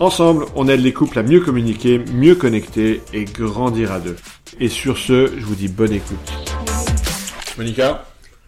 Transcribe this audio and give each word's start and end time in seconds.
Ensemble, 0.00 0.46
on 0.54 0.68
aide 0.68 0.80
les 0.80 0.92
couples 0.92 1.18
à 1.18 1.22
mieux 1.24 1.40
communiquer, 1.40 1.98
mieux 1.98 2.36
connecter 2.36 3.02
et 3.12 3.24
grandir 3.24 3.90
à 3.90 3.98
deux. 3.98 4.16
Et 4.60 4.68
sur 4.68 4.96
ce, 4.96 5.26
je 5.36 5.44
vous 5.44 5.56
dis 5.56 5.66
bonne 5.68 5.92
écoute. 5.92 6.16
Monica, 7.56 8.04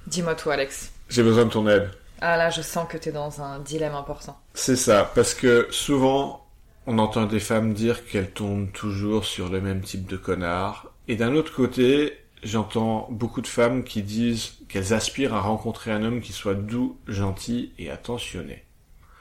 Dis-moi 0.07 0.37
tout 0.37 0.51
Alex. 0.51 0.93
j'ai 1.09 1.23
besoin 1.25 1.45
de 1.47 1.51
ton 1.51 1.67
aide. 1.69 1.91
Ah 2.21 2.37
là, 2.37 2.51
je 2.51 2.63
sens 2.63 2.87
que 2.89 2.97
t'es 2.97 3.11
dans 3.11 3.41
un 3.43 3.59
dilemme 3.59 3.95
important. 3.95 4.39
C'est 4.55 4.77
ça, 4.77 5.11
parce 5.15 5.35
que 5.35 5.67
souvent, 5.71 6.47
on 6.87 6.99
entend 6.99 7.27
des 7.27 7.41
femmes 7.41 7.73
dire 7.73 8.07
qu'elles 8.07 8.31
tombent 8.31 8.71
toujours 8.71 9.25
sur 9.25 9.49
le 9.49 9.61
même 9.61 9.81
type 9.81 10.07
de 10.07 10.17
connard. 10.17 10.87
Et 11.09 11.17
d'un 11.17 11.35
autre 11.35 11.53
côté, 11.53 12.13
j'entends 12.45 13.09
beaucoup 13.11 13.41
de 13.41 13.47
femmes 13.49 13.83
qui 13.83 14.03
disent 14.03 14.53
qu'elles 14.69 14.93
aspirent 14.95 15.35
à 15.35 15.41
rencontrer 15.41 15.91
un 15.91 16.05
homme 16.05 16.21
qui 16.21 16.33
soit 16.33 16.55
doux, 16.55 16.97
gentil 17.09 17.73
et 17.79 17.91
attentionné. 17.91 18.65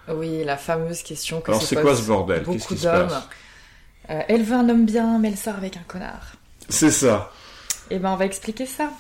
Oui, 0.10 0.44
la 0.44 0.58
fameuse 0.58 1.04
question 1.04 1.42
que 1.42 1.52
Alors 1.52 1.62
se 1.62 1.68
c'est 1.68 1.82
quoi 1.82 1.96
ce 1.96 2.02
bordel? 2.02 2.40
Qu'est-ce 2.40 2.58
beaucoup 2.58 2.74
qui 2.74 2.80
se 2.80 2.88
d'hommes. 2.88 3.08
passe 3.08 3.28
Euh, 4.10 4.22
elle 4.28 4.44
veut 4.44 4.56
un 4.56 4.68
homme 4.70 4.86
bien, 4.86 5.20
mais 5.20 5.30
elle 5.30 5.38
sort 5.38 5.56
avec 5.56 5.78
un 5.78 5.84
connard. 5.88 6.34
C'est 6.68 6.92
ça. 6.92 7.32
Eh 7.92 8.00
ben, 8.00 8.12
on 8.12 8.16
va 8.16 8.26
expliquer 8.26 8.66
ça. 8.66 8.92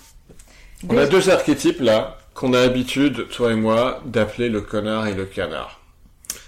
On 0.87 0.97
a 0.97 1.07
deux 1.07 1.29
archétypes 1.29 1.81
là 1.81 2.17
qu'on 2.33 2.53
a 2.53 2.61
l'habitude, 2.61 3.27
toi 3.29 3.51
et 3.51 3.55
moi, 3.55 4.01
d'appeler 4.05 4.49
le 4.49 4.61
connard 4.61 5.07
et 5.07 5.13
le 5.13 5.25
canard. 5.25 5.81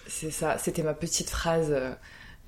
C'est 0.07 0.31
ça, 0.31 0.57
c'était 0.57 0.83
ma 0.83 0.93
petite 0.93 1.29
phrase. 1.29 1.73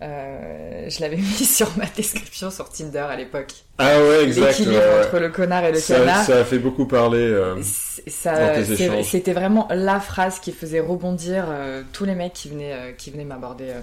Euh, 0.04 0.90
je 0.90 1.02
l'avais 1.02 1.16
mis 1.18 1.24
sur 1.24 1.70
ma 1.78 1.86
description 1.86 2.52
sur 2.52 2.70
Tinder 2.70 3.00
à 3.10 3.16
l'époque. 3.16 3.54
Ah 3.78 4.00
ouais, 4.04 4.24
exact. 4.26 4.60
L'équilibre 4.60 4.82
ouais, 4.82 5.06
entre 5.08 5.20
le 5.20 5.30
connard 5.30 5.64
et 5.66 5.72
le 5.72 5.80
ça, 5.80 5.96
canard. 6.00 6.24
ça 6.26 6.38
a 6.40 6.44
fait 6.44 6.60
beaucoup 6.60 6.86
parler. 6.86 7.18
euh. 7.20 7.56
C'était 7.64 9.34
vraiment 9.34 9.68
la 9.72 10.00
phrase 10.00 10.40
qui 10.40 10.52
faisait 10.52 10.80
rebondir 10.82 11.46
euh, 11.50 11.84
tous 11.94 12.06
les 12.06 12.16
mecs 12.16 12.34
qui 12.34 12.50
venaient, 12.50 12.74
euh, 12.74 12.92
qui 12.92 13.12
venaient 13.12 13.24
m'aborder 13.26 13.74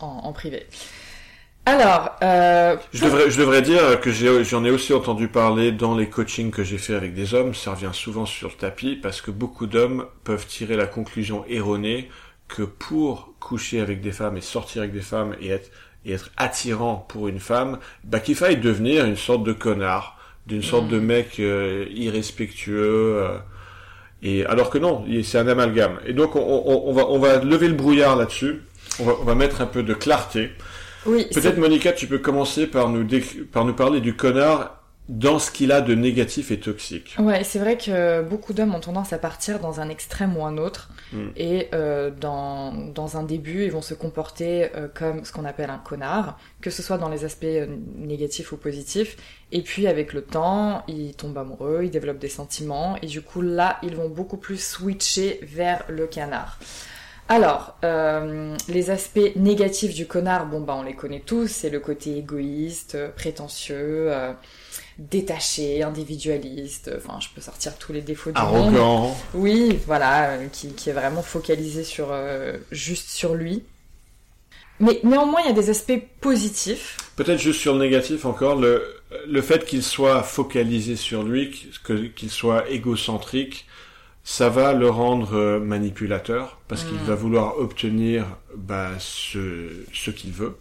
en, 0.00 0.06
en 0.06 0.32
privé. 0.32 0.66
Alors, 1.66 2.16
euh, 2.22 2.76
Je 2.92 3.04
devrais, 3.04 3.30
je 3.30 3.38
devrais 3.38 3.62
dire 3.62 4.00
que 4.00 4.10
j'en 4.10 4.64
ai 4.64 4.70
aussi 4.70 4.92
entendu 4.94 5.28
parler 5.28 5.72
dans 5.72 5.94
les 5.96 6.08
coachings 6.08 6.50
que 6.50 6.64
j'ai 6.64 6.78
fait 6.78 6.94
avec 6.94 7.14
des 7.14 7.34
hommes. 7.34 7.54
Ça 7.54 7.72
revient 7.72 7.90
souvent 7.92 8.26
sur 8.26 8.48
le 8.48 8.54
tapis 8.54 8.96
parce 8.96 9.20
que 9.20 9.30
beaucoup 9.30 9.66
d'hommes 9.66 10.06
peuvent 10.24 10.46
tirer 10.46 10.74
la 10.76 10.86
conclusion 10.86 11.44
erronée 11.48 12.08
que 12.54 12.62
pour 12.62 13.34
coucher 13.40 13.80
avec 13.80 14.00
des 14.00 14.12
femmes 14.12 14.36
et 14.36 14.40
sortir 14.40 14.82
avec 14.82 14.92
des 14.92 15.00
femmes 15.00 15.34
et 15.40 15.48
être, 15.50 15.70
et 16.04 16.12
être 16.12 16.30
attirant 16.36 16.96
pour 17.08 17.28
une 17.28 17.40
femme, 17.40 17.78
bah 18.04 18.20
qu'il 18.20 18.34
faille 18.34 18.56
devenir 18.58 19.04
une 19.04 19.16
sorte 19.16 19.44
de 19.44 19.52
connard, 19.52 20.18
d'une 20.46 20.62
sorte 20.62 20.86
Mm. 20.86 20.90
de 20.90 21.00
mec 21.00 21.28
euh, 21.40 21.86
irrespectueux. 21.90 23.16
euh, 23.22 23.38
et 24.22 24.44
alors 24.46 24.68
que 24.70 24.78
non, 24.78 25.04
c'est 25.22 25.38
un 25.38 25.48
amalgame. 25.48 25.98
Et 26.06 26.12
donc 26.12 26.36
on, 26.36 26.40
on- 26.40 26.88
on 26.88 26.92
va, 26.92 27.06
on 27.08 27.18
va 27.18 27.38
lever 27.42 27.68
le 27.68 27.74
brouillard 27.74 28.16
là-dessus. 28.16 28.60
On 28.98 29.04
va, 29.04 29.14
on 29.20 29.24
va 29.24 29.34
mettre 29.34 29.60
un 29.62 29.66
peu 29.66 29.82
de 29.82 29.94
clarté. 29.94 30.50
oui, 31.06 31.26
Peut-être 31.32 31.56
Monica, 31.58 31.92
tu 31.92 32.06
peux 32.06 32.18
commencer 32.18 32.66
par 32.66 32.88
nous, 32.90 33.06
par 33.52 33.64
nous 33.64 33.72
parler 33.74 34.00
du 34.00 34.14
connard 34.14 34.79
dans 35.10 35.40
ce 35.40 35.50
qu'il 35.50 35.72
a 35.72 35.80
de 35.80 35.92
négatif 35.96 36.52
et 36.52 36.60
toxique. 36.60 37.16
Ouais, 37.18 37.42
c'est 37.42 37.58
vrai 37.58 37.76
que 37.76 38.22
beaucoup 38.22 38.52
d'hommes 38.52 38.76
ont 38.76 38.80
tendance 38.80 39.12
à 39.12 39.18
partir 39.18 39.58
dans 39.58 39.80
un 39.80 39.88
extrême 39.88 40.36
ou 40.36 40.46
un 40.46 40.56
autre. 40.56 40.88
Mm. 41.12 41.28
Et 41.36 41.68
euh, 41.74 42.10
dans, 42.12 42.72
dans 42.72 43.16
un 43.16 43.24
début, 43.24 43.64
ils 43.64 43.72
vont 43.72 43.82
se 43.82 43.94
comporter 43.94 44.68
euh, 44.76 44.86
comme 44.94 45.24
ce 45.24 45.32
qu'on 45.32 45.44
appelle 45.44 45.68
un 45.68 45.78
connard, 45.78 46.38
que 46.60 46.70
ce 46.70 46.80
soit 46.80 46.96
dans 46.96 47.08
les 47.08 47.24
aspects 47.24 47.44
euh, 47.44 47.66
négatifs 47.96 48.52
ou 48.52 48.56
positifs. 48.56 49.16
Et 49.50 49.62
puis 49.62 49.88
avec 49.88 50.12
le 50.12 50.22
temps, 50.22 50.84
ils 50.86 51.12
tombent 51.14 51.38
amoureux, 51.38 51.80
ils 51.82 51.90
développent 51.90 52.20
des 52.20 52.28
sentiments. 52.28 52.96
Et 53.02 53.06
du 53.06 53.20
coup, 53.20 53.42
là, 53.42 53.78
ils 53.82 53.96
vont 53.96 54.08
beaucoup 54.08 54.36
plus 54.36 54.62
switcher 54.62 55.40
vers 55.42 55.84
le 55.88 56.06
canard. 56.06 56.60
Alors, 57.30 57.76
euh, 57.84 58.56
les 58.66 58.90
aspects 58.90 59.36
négatifs 59.36 59.94
du 59.94 60.04
connard, 60.04 60.46
bon 60.46 60.60
bah 60.60 60.74
on 60.76 60.82
les 60.82 60.94
connaît 60.94 61.22
tous, 61.24 61.46
c'est 61.46 61.70
le 61.70 61.78
côté 61.78 62.18
égoïste, 62.18 62.96
euh, 62.96 63.08
prétentieux, 63.08 64.10
euh, 64.10 64.32
détaché, 65.00 65.82
individualiste, 65.82 66.90
enfin 66.98 67.18
je 67.20 67.28
peux 67.34 67.40
sortir 67.40 67.76
tous 67.78 67.92
les 67.92 68.02
défauts 68.02 68.30
du 68.30 68.40
monde. 68.40 68.76
Arrogant. 68.76 69.16
Oui, 69.34 69.78
voilà, 69.86 70.32
euh, 70.32 70.46
qui, 70.52 70.68
qui 70.74 70.90
est 70.90 70.92
vraiment 70.92 71.22
focalisé 71.22 71.84
sur 71.84 72.08
euh, 72.12 72.58
juste 72.70 73.08
sur 73.08 73.34
lui. 73.34 73.64
Mais 74.78 75.00
néanmoins, 75.02 75.40
il 75.42 75.46
y 75.46 75.50
a 75.50 75.54
des 75.54 75.68
aspects 75.70 76.00
positifs. 76.20 76.96
Peut-être 77.16 77.38
juste 77.40 77.60
sur 77.60 77.74
le 77.74 77.80
négatif 77.80 78.24
encore, 78.24 78.56
le, 78.56 78.82
le 79.26 79.42
fait 79.42 79.64
qu'il 79.66 79.82
soit 79.82 80.22
focalisé 80.22 80.96
sur 80.96 81.22
lui, 81.22 81.50
que- 81.84 82.06
qu'il 82.06 82.30
soit 82.30 82.68
égocentrique, 82.70 83.66
ça 84.24 84.48
va 84.50 84.72
le 84.74 84.88
rendre 84.90 85.34
euh, 85.34 85.58
manipulateur, 85.60 86.58
parce 86.68 86.84
qu'il 86.84 86.94
Mm. 86.98 87.04
va 87.06 87.14
vouloir 87.14 87.58
obtenir 87.58 88.26
bah, 88.54 88.90
ce, 88.98 89.68
ce 89.94 90.10
qu'il 90.10 90.30
veut. 90.32 90.56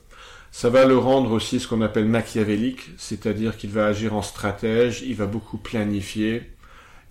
Ça 0.52 0.70
va 0.70 0.86
le 0.86 0.98
rendre 0.98 1.32
aussi 1.32 1.60
ce 1.60 1.68
qu'on 1.68 1.82
appelle 1.82 2.06
machiavélique, 2.06 2.90
c'est-à-dire 2.98 3.56
qu'il 3.56 3.70
va 3.70 3.86
agir 3.86 4.16
en 4.16 4.22
stratège, 4.22 5.04
il 5.04 5.16
va 5.16 5.26
beaucoup 5.26 5.58
planifier, 5.58 6.52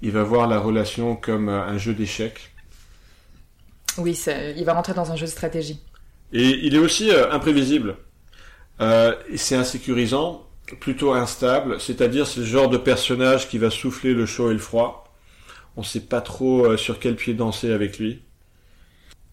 il 0.02 0.10
va 0.10 0.22
voir 0.22 0.48
la 0.48 0.58
relation 0.58 1.16
comme 1.16 1.48
un 1.48 1.78
jeu 1.78 1.94
d'échecs. 1.94 2.52
Oui, 3.96 4.18
il 4.56 4.64
va 4.64 4.74
rentrer 4.74 4.94
dans 4.94 5.10
un 5.10 5.16
jeu 5.16 5.26
de 5.26 5.30
stratégie. 5.30 5.80
Et 6.32 6.50
il 6.62 6.74
est 6.74 6.78
aussi 6.78 7.10
euh, 7.10 7.30
imprévisible. 7.32 7.96
Euh, 8.80 9.14
c'est 9.36 9.56
insécurisant, 9.56 10.46
plutôt 10.80 11.12
instable, 11.12 11.80
c'est-à-dire 11.80 12.26
c'est 12.26 12.40
le 12.40 12.46
genre 12.46 12.68
de 12.68 12.76
personnage 12.76 13.48
qui 13.48 13.58
va 13.58 13.70
souffler 13.70 14.14
le 14.14 14.26
chaud 14.26 14.50
et 14.50 14.54
le 14.54 14.60
froid. 14.60 15.04
On 15.76 15.82
sait 15.82 16.00
pas 16.00 16.20
trop 16.20 16.64
euh, 16.64 16.76
sur 16.76 16.98
quel 16.98 17.16
pied 17.16 17.34
danser 17.34 17.72
avec 17.72 17.98
lui. 17.98 18.22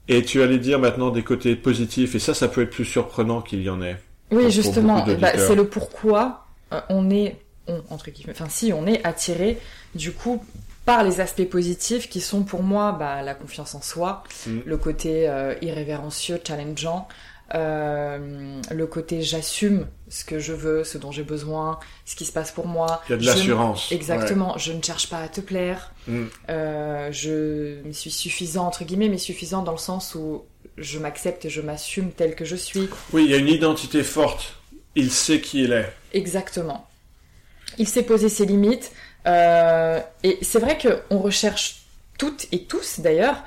Et 0.08 0.24
tu 0.24 0.42
allais 0.42 0.60
dire 0.60 0.80
maintenant 0.80 1.10
des 1.10 1.24
côtés 1.24 1.56
positifs, 1.56 2.16
et 2.16 2.20
ça, 2.20 2.34
ça 2.34 2.48
peut 2.48 2.62
être 2.62 2.70
plus 2.70 2.86
surprenant 2.86 3.42
qu'il 3.42 3.62
y 3.62 3.70
en 3.70 3.82
ait. 3.82 3.98
Oui, 4.32 4.52
justement, 4.52 5.06
bah, 5.20 5.38
c'est 5.38 5.56
le 5.56 5.68
pourquoi 5.68 6.46
euh, 6.74 6.82
on 6.90 7.10
est, 7.10 7.38
on, 7.68 7.82
entre 7.90 8.10
guillemets, 8.12 8.34
enfin 8.34 8.50
si, 8.50 8.74
on 8.74 8.86
est 8.88 9.06
attiré 9.06 9.60
du 9.94 10.12
coup 10.12 10.44
par 10.86 11.04
les 11.04 11.20
aspects 11.20 11.46
positifs 11.46 12.10
qui 12.10 12.22
sont 12.22 12.44
pour 12.44 12.62
moi 12.62 12.92
bah, 12.92 13.22
la 13.24 13.34
confiance 13.34 13.74
en 13.76 13.82
soi, 13.82 14.24
Mm. 14.48 14.60
le 14.66 14.78
côté 14.78 15.28
euh, 15.28 15.56
irrévérencieux, 15.62 16.40
challengeant, 16.46 17.08
euh, 17.54 18.60
le 18.72 18.88
côté 18.88 19.22
j'assume 19.22 19.88
ce 20.10 20.26
que 20.26 20.40
je 20.40 20.54
veux, 20.54 20.84
ce 20.84 20.98
dont 20.98 21.12
j'ai 21.12 21.24
besoin, 21.24 21.80
ce 22.06 22.16
qui 22.16 22.26
se 22.26 22.32
passe 22.32 22.52
pour 22.52 22.68
moi. 22.68 23.02
Il 23.08 23.12
y 23.12 23.16
a 23.16 23.18
de 23.18 23.26
l'assurance. 23.26 23.92
Exactement, 23.92 24.58
je 24.58 24.72
ne 24.74 24.82
cherche 24.82 25.10
pas 25.10 25.20
à 25.20 25.28
te 25.28 25.42
plaire. 25.42 25.94
Mm. 26.08 26.24
euh, 26.50 27.12
je 27.12 27.84
me 27.84 27.92
suis 27.92 28.12
suffisant 28.12 28.66
entre 28.66 28.84
guillemets, 28.84 29.10
mais 29.10 29.18
suffisant 29.18 29.62
dans 29.62 29.72
le 29.72 29.78
sens 29.78 30.16
où 30.16 30.46
je 30.78 31.00
m'accepte 31.00 31.46
et 31.46 31.50
je 31.50 31.62
m'assume 31.62 32.12
tel 32.12 32.36
que 32.36 32.46
je 32.46 32.56
suis. 32.56 32.90
Oui, 33.14 33.26
il 33.26 33.32
y 33.32 33.36
a 33.36 33.38
une 33.38 33.48
identité 33.48 34.04
forte. 34.04 34.56
Il 34.96 35.12
sait 35.12 35.40
qui 35.40 35.64
il 35.64 35.74
est. 35.74 35.92
Exactement. 36.14 36.88
Il 37.78 37.88
sait 37.88 38.04
poser 38.04 38.30
ses 38.30 38.46
limites. 38.46 38.92
euh, 39.28 40.00
et 40.24 40.38
c'est 40.42 40.60
vrai 40.60 40.78
qu'on 40.78 41.18
recherche 41.20 41.86
toutes 42.18 42.48
et 42.52 42.64
tous 42.64 43.00
d'ailleurs 43.00 43.44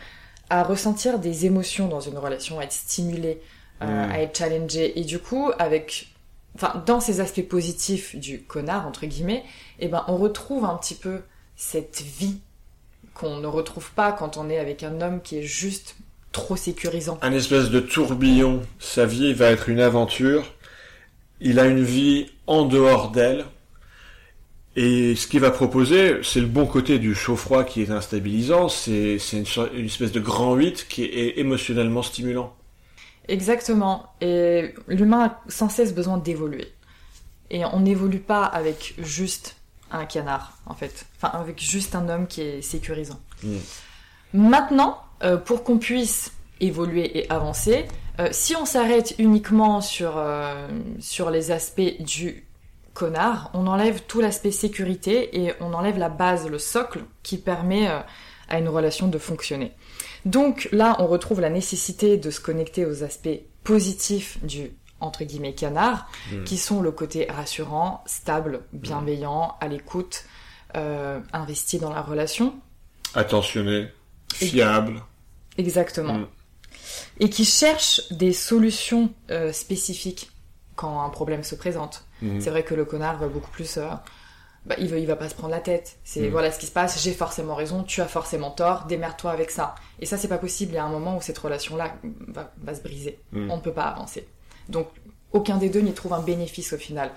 à 0.51 0.63
ressentir 0.63 1.19
des 1.19 1.47
émotions 1.47 1.89
dans 1.89 2.01
une 2.01 2.19
relation, 2.19 2.59
à 2.59 2.65
être 2.65 2.73
stimulé, 2.73 3.41
euh, 3.83 4.07
Mm. 4.07 4.11
à 4.11 4.21
être 4.21 4.37
challengé. 4.39 4.99
Et 4.99 5.05
du 5.05 5.19
coup, 5.19 5.51
avec, 5.59 6.09
enfin, 6.55 6.83
dans 6.87 7.01
ces 7.01 7.21
aspects 7.21 7.47
positifs 7.49 8.17
du 8.17 8.43
connard 8.43 8.87
entre 8.87 9.07
guillemets, 9.07 9.45
eh 9.81 9.89
ben, 9.89 10.05
on 10.09 10.17
retrouve 10.17 10.65
un 10.65 10.77
petit 10.77 10.95
peu 10.95 11.21
cette 11.57 12.03
vie 12.03 12.39
qu'on 13.15 13.39
ne 13.39 13.47
retrouve 13.47 13.91
pas 13.93 14.13
quand 14.13 14.37
on 14.37 14.49
est 14.49 14.59
avec 14.59 14.83
un 14.83 15.01
homme 15.01 15.21
qui 15.23 15.39
est 15.39 15.43
juste 15.43 15.97
trop 16.33 16.57
sécurisant. 16.57 17.19
un 17.23 17.33
espèce 17.33 17.71
de 17.71 17.81
tourbillon. 17.81 18.63
Sa 18.79 19.07
vie 19.07 19.33
va 19.35 19.51
être 19.51 19.69
une 19.69 19.81
aventure. 19.81 20.45
Il 21.41 21.59
a 21.59 21.67
une 21.67 21.83
vie 21.83 22.27
en 22.47 22.65
dehors 22.65 23.11
d'elle. 23.11 23.45
Et 24.77 25.17
ce 25.17 25.27
qu'il 25.27 25.41
va 25.41 25.51
proposer, 25.51 26.19
c'est 26.23 26.41
le 26.41 26.47
bon 26.47 26.67
côté 26.67 26.99
du 27.01 27.15
chaud-froid 27.15 27.65
qui 27.65 27.83
est 27.83 27.91
instabilisant. 27.91 28.69
C'est 28.69 29.19
c'est 29.19 29.39
une, 29.39 29.47
une 29.75 29.87
espèce 29.87 30.13
de 30.13 30.21
grand 30.21 30.55
8 30.55 30.87
qui 30.89 31.03
est 31.05 31.39
émotionnellement 31.39 32.03
stimulant. 32.03 32.55
Exactement. 33.29 34.07
Et 34.21 34.75
l'humain 34.89 35.27
a 35.27 35.43
sans 35.49 35.69
cesse 35.69 35.95
besoin 35.95 36.17
d'évoluer. 36.17 36.73
Et 37.51 37.65
on 37.65 37.81
n'évolue 37.81 38.21
pas 38.21 38.45
avec 38.45 38.95
juste 38.99 39.57
un 39.91 40.05
canard, 40.05 40.59
en 40.67 40.75
fait. 40.75 41.07
Enfin, 41.17 41.39
avec 41.39 41.61
juste 41.61 41.95
un 41.95 42.09
homme 42.09 42.27
qui 42.27 42.43
est 42.43 42.63
sécurisant. 42.63 43.21
Mm. 43.43 43.57
Maintenant, 44.35 45.03
euh, 45.23 45.37
pour 45.37 45.65
qu'on 45.65 45.79
puisse 45.79 46.33
évoluer 46.61 47.19
et 47.19 47.31
avancer, 47.31 47.87
euh, 48.21 48.29
si 48.33 48.57
on 48.57 48.65
s'arrête 48.65 49.15
uniquement 49.19 49.81
sur, 49.81 50.15
euh, 50.17 50.69
sur 51.01 51.31
les 51.31 51.51
aspects 51.51 52.01
du 52.01 52.45
connard, 52.93 53.51
on 53.55 53.67
enlève 53.67 54.03
tout 54.03 54.21
l'aspect 54.21 54.51
sécurité 54.51 55.45
et 55.45 55.53
on 55.61 55.73
enlève 55.73 55.99
la 55.99 56.09
base, 56.09 56.49
le 56.49 56.59
socle 56.59 57.05
qui 57.23 57.39
permet 57.39 57.87
à 58.49 58.59
une 58.59 58.69
relation 58.69 59.07
de 59.07 59.19
fonctionner. 59.19 59.73
Donc 60.25 60.69
là, 60.73 60.97
on 60.99 61.07
retrouve 61.07 61.41
la 61.41 61.51
nécessité 61.51 62.17
de 62.17 62.31
se 62.31 62.41
connecter 62.41 62.85
aux 62.87 63.03
aspects 63.05 63.41
positifs 63.65 64.39
du 64.45 64.73
entre 65.01 65.23
guillemets 65.23 65.55
canard, 65.55 66.11
Mm. 66.33 66.43
qui 66.45 66.57
sont 66.59 66.81
le 66.83 66.91
côté 66.91 67.27
rassurant, 67.31 68.03
stable, 68.07 68.63
bienveillant, 68.73 69.57
à 69.61 69.69
l'écoute, 69.69 70.25
euh, 70.77 71.21
investi 71.33 71.79
dans 71.79 71.93
la 71.93 72.03
relation. 72.03 72.55
Attentionné, 73.15 73.89
fiable. 74.35 75.01
Exactement. 75.57 76.15
Mm. 76.15 76.27
Et 77.21 77.31
qui 77.31 77.45
cherche 77.45 78.03
des 78.11 78.33
solutions 78.33 79.13
euh, 79.31 79.53
spécifiques 79.53 80.31
quand 80.75 81.01
un 81.03 81.11
problème 81.11 81.43
se 81.45 81.55
présente. 81.55 82.05
C'est 82.41 82.51
vrai 82.51 82.65
que 82.65 82.75
le 82.75 82.85
connard 82.85 83.17
va 83.19 83.29
beaucoup 83.29 83.51
plus. 83.53 83.77
euh, 83.79 83.87
bah, 84.69 84.75
il, 84.79 84.89
va, 84.89 84.99
il 84.99 85.07
va 85.07 85.17
pas 85.17 85.29
se 85.29 85.35
prendre 85.35 85.53
la 85.53 85.61
tête. 85.61 85.97
C'est 86.05 86.29
Mm. 86.29 86.31
voilà 86.31 86.53
ce 86.53 86.59
qui 86.59 86.67
se 86.67 86.73
passe, 86.73 87.03
j'ai 87.03 87.13
forcément 87.13 87.55
raison, 87.55 87.83
tu 87.83 88.01
as 88.03 88.07
forcément 88.09 88.51
tort, 88.51 88.85
démerde-toi 88.87 89.31
avec 89.31 89.51
ça. 89.51 89.75
Et 90.01 90.07
ça, 90.07 90.17
c'est 90.19 90.29
pas 90.29 90.39
possible. 90.39 90.73
Il 90.73 90.77
y 90.77 90.79
a 90.79 90.85
un 90.85 90.91
moment 90.91 91.17
où 91.17 91.21
cette 91.23 91.39
relation-là 91.39 91.95
va, 92.29 92.53
va 92.63 92.75
se 92.75 92.83
briser. 92.83 93.19
Mm. 93.33 93.51
On 93.51 93.57
ne 93.57 93.63
peut 93.63 93.73
pas 93.73 93.85
avancer. 93.85 94.29
Donc, 94.69 94.89
aucun 95.33 95.57
des 95.57 95.69
deux 95.71 95.81
n'y 95.81 95.93
trouve 95.93 96.13
un 96.13 96.21
bénéfice 96.23 96.73
au 96.73 96.79
final. 96.79 97.11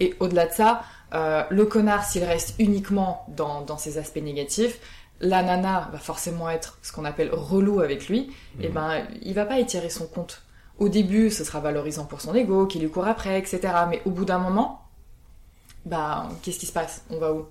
Et 0.00 0.14
au-delà 0.20 0.46
de 0.46 0.52
ça, 0.52 0.82
euh, 1.14 1.42
le 1.50 1.64
connard, 1.66 2.04
s'il 2.04 2.24
reste 2.24 2.54
uniquement 2.58 3.24
dans, 3.28 3.62
dans 3.62 3.78
ses 3.78 3.98
aspects 3.98 4.22
négatifs, 4.22 4.78
la 5.20 5.42
nana 5.42 5.88
va 5.92 5.98
forcément 5.98 6.48
être 6.48 6.78
ce 6.82 6.92
qu'on 6.92 7.04
appelle 7.04 7.30
relou 7.32 7.80
avec 7.80 8.08
lui, 8.08 8.30
et 8.60 8.68
Mhm. 8.68 8.74
ben 8.74 9.06
il 9.22 9.34
va 9.34 9.44
pas 9.44 9.58
étirer 9.58 9.90
son 9.90 10.06
compte. 10.06 10.42
Au 10.78 10.88
début, 10.88 11.30
ce 11.30 11.42
sera 11.42 11.58
valorisant 11.58 12.04
pour 12.04 12.20
son 12.20 12.34
ego, 12.36 12.66
qu'il 12.66 12.82
lui 12.82 12.88
court 12.90 13.08
après, 13.08 13.36
etc. 13.38 13.60
Mais 13.90 14.00
au 14.04 14.10
bout 14.10 14.24
d'un 14.24 14.38
moment, 14.38 14.82
bah 15.88 16.28
qu'est-ce 16.42 16.58
qui 16.58 16.66
se 16.66 16.72
passe? 16.72 17.02
On 17.10 17.18
va 17.18 17.32
où? 17.32 17.46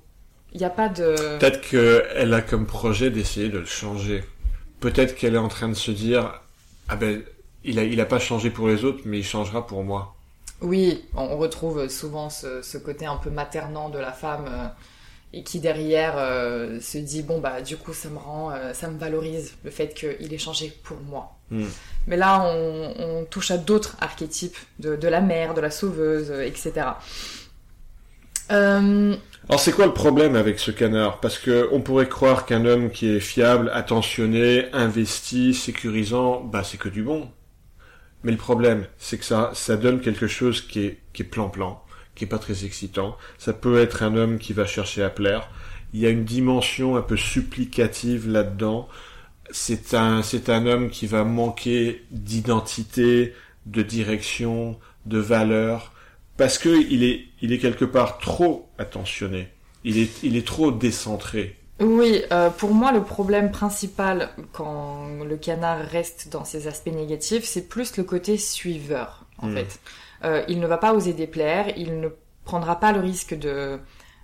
Il 0.53 0.59
n'y 0.59 0.65
a 0.65 0.69
pas 0.69 0.87
de... 0.89 1.37
Peut-être 1.39 1.61
qu'elle 1.61 2.33
a 2.33 2.41
comme 2.41 2.65
projet 2.65 3.09
d'essayer 3.09 3.49
de 3.49 3.59
le 3.59 3.65
changer. 3.65 4.23
Peut-être 4.79 5.15
qu'elle 5.15 5.35
est 5.35 5.39
en 5.39 5.49
train 5.49 5.67
de 5.69 5.73
se 5.73 5.91
dire, 5.91 6.41
ah 6.87 6.95
ben, 6.95 7.21
il 7.63 7.79
a, 7.79 7.83
il 7.83 7.99
a 7.99 8.05
pas 8.05 8.19
changé 8.19 8.49
pour 8.49 8.67
les 8.67 8.85
autres, 8.85 9.01
mais 9.05 9.19
il 9.19 9.25
changera 9.25 9.67
pour 9.67 9.83
moi. 9.83 10.15
Oui, 10.61 11.05
on 11.15 11.37
retrouve 11.37 11.87
souvent 11.89 12.29
ce, 12.29 12.61
ce 12.61 12.77
côté 12.77 13.05
un 13.05 13.17
peu 13.17 13.29
maternant 13.29 13.89
de 13.89 13.99
la 13.99 14.11
femme 14.11 14.45
euh, 14.47 14.67
et 15.33 15.43
qui 15.43 15.59
derrière 15.59 16.15
euh, 16.17 16.79
se 16.79 16.97
dit 16.97 17.21
bon 17.21 17.39
bah 17.39 17.61
du 17.61 17.77
coup 17.77 17.93
ça 17.93 18.09
me 18.09 18.17
rend, 18.17 18.51
euh, 18.51 18.73
ça 18.73 18.89
me 18.89 18.97
valorise 18.97 19.53
le 19.63 19.69
fait 19.69 19.93
qu'il 19.93 20.33
ait 20.33 20.37
changé 20.39 20.73
pour 20.83 20.97
moi. 21.01 21.35
Hmm. 21.51 21.65
Mais 22.07 22.17
là 22.17 22.41
on, 22.43 22.93
on 22.97 23.25
touche 23.25 23.51
à 23.51 23.57
d'autres 23.57 23.97
archétypes 24.01 24.57
de, 24.79 24.95
de 24.95 25.07
la 25.07 25.21
mère, 25.21 25.53
de 25.53 25.61
la 25.61 25.69
sauveuse, 25.69 26.31
etc. 26.31 26.87
Euh, 28.51 29.15
Alors 29.49 29.59
c'est 29.59 29.71
quoi 29.71 29.85
le 29.85 29.93
problème 29.93 30.35
avec 30.35 30.59
ce 30.59 30.71
canard? 30.71 31.19
Parce 31.19 31.37
que 31.37 31.67
on 31.71 31.81
pourrait 31.81 32.09
croire 32.09 32.45
qu'un 32.45 32.65
homme 32.65 32.89
qui 32.89 33.07
est 33.07 33.19
fiable, 33.19 33.69
attentionné, 33.73 34.67
investi, 34.73 35.53
sécurisant, 35.53 36.41
bah 36.41 36.63
c'est 36.63 36.77
que 36.77 36.89
du 36.89 37.03
bon. 37.03 37.29
Mais 38.23 38.31
le 38.31 38.37
problème, 38.37 38.85
c'est 38.97 39.17
que 39.17 39.25
ça, 39.25 39.51
ça 39.53 39.77
donne 39.77 40.01
quelque 40.01 40.27
chose 40.27 40.61
qui 40.61 40.81
est 40.81 40.99
qui 41.13 41.23
est 41.23 41.25
plan-plan, 41.25 41.83
qui 42.15 42.25
est 42.25 42.27
pas 42.27 42.39
très 42.39 42.65
excitant. 42.65 43.17
Ça 43.37 43.53
peut 43.53 43.79
être 43.79 44.03
un 44.03 44.15
homme 44.15 44.39
qui 44.39 44.53
va 44.53 44.65
chercher 44.65 45.03
à 45.03 45.09
plaire. 45.09 45.49
Il 45.93 45.99
y 46.01 46.05
a 46.05 46.09
une 46.09 46.25
dimension 46.25 46.95
un 46.97 47.01
peu 47.01 47.17
supplicative 47.17 48.29
là-dedans. 48.29 48.87
C'est 49.51 49.93
un 49.93 50.23
c'est 50.23 50.49
un 50.49 50.65
homme 50.67 50.89
qui 50.89 51.07
va 51.07 51.23
manquer 51.23 52.05
d'identité, 52.11 53.33
de 53.65 53.81
direction, 53.81 54.79
de 55.05 55.19
valeur 55.19 55.93
parce 56.37 56.57
que 56.57 56.69
il 56.69 57.03
est 57.03 57.21
il 57.41 57.51
est 57.53 57.59
quelque 57.59 57.85
part 57.85 58.17
trop 58.19 58.69
attentionné. 58.77 59.49
Il 59.83 59.97
est 59.97 60.23
il 60.23 60.35
est 60.37 60.45
trop 60.47 60.71
décentré. 60.71 61.55
Oui, 61.79 62.23
euh, 62.31 62.49
pour 62.49 62.73
moi, 62.73 62.91
le 62.91 63.03
problème 63.03 63.51
principal 63.51 64.29
quand 64.51 65.07
le 65.23 65.37
canard 65.37 65.79
reste 65.85 66.29
dans 66.31 66.43
ses 66.43 66.67
aspects 66.67 66.87
négatifs, 66.91 67.43
c'est 67.45 67.67
plus 67.67 67.97
le 67.97 68.03
côté 68.03 68.37
suiveur, 68.37 69.25
en 69.37 69.47
Mm. 69.49 69.53
fait. 69.55 69.79
Euh, 70.23 70.43
il 70.47 70.59
ne 70.59 70.65
va 70.65 70.77
pas 70.79 70.93
oser 70.93 71.13
déplaire, 71.13 71.77
il 71.77 71.99
ne 71.99 72.09
prendra 72.45 72.79
pas 72.79 72.91
le 72.93 72.99
risque 72.99 73.35
de, 73.37 73.79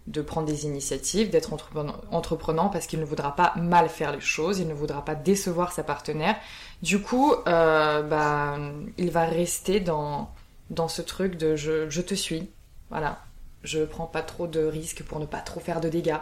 de 0.08 0.22
prendre 0.24 0.48
des 0.48 0.66
initiatives, 0.66 1.30
d'être 1.30 1.54
entreprenant, 1.54 1.98
entreprenant 2.10 2.70
parce 2.70 2.88
qu'il 2.88 3.00
ne 3.00 3.06
voudra 3.06 3.36
pas 3.36 3.54
mal 3.58 3.88
faire 3.88 4.12
les 4.12 4.20
choses, 4.22 4.58
il 4.58 4.68
ne 4.68 4.74
voudra 4.74 5.06
pas 5.06 5.14
décevoir 5.14 5.74
sa 5.74 5.84
partenaire. 5.84 6.36
Du 6.82 7.02
coup, 7.02 7.34
euh, 7.48 8.02
bah, 8.02 8.58
il 8.98 9.12
va 9.12 9.26
rester 9.26 9.80
dans, 9.80 10.32
dans 10.70 10.88
ce 10.88 11.02
truc 11.02 11.38
de 11.38 11.56
je, 11.56 11.90
je 11.90 12.02
te 12.02 12.14
suis, 12.16 12.50
voilà. 12.90 13.22
Je 13.64 13.84
prends 13.86 14.08
pas 14.08 14.22
trop 14.22 14.46
de 14.48 14.64
risques 14.64 15.04
pour 15.04 15.20
ne 15.20 15.26
pas 15.26 15.40
trop 15.40 15.60
faire 15.62 15.80
de 15.80 15.88
dégâts. 15.88 16.18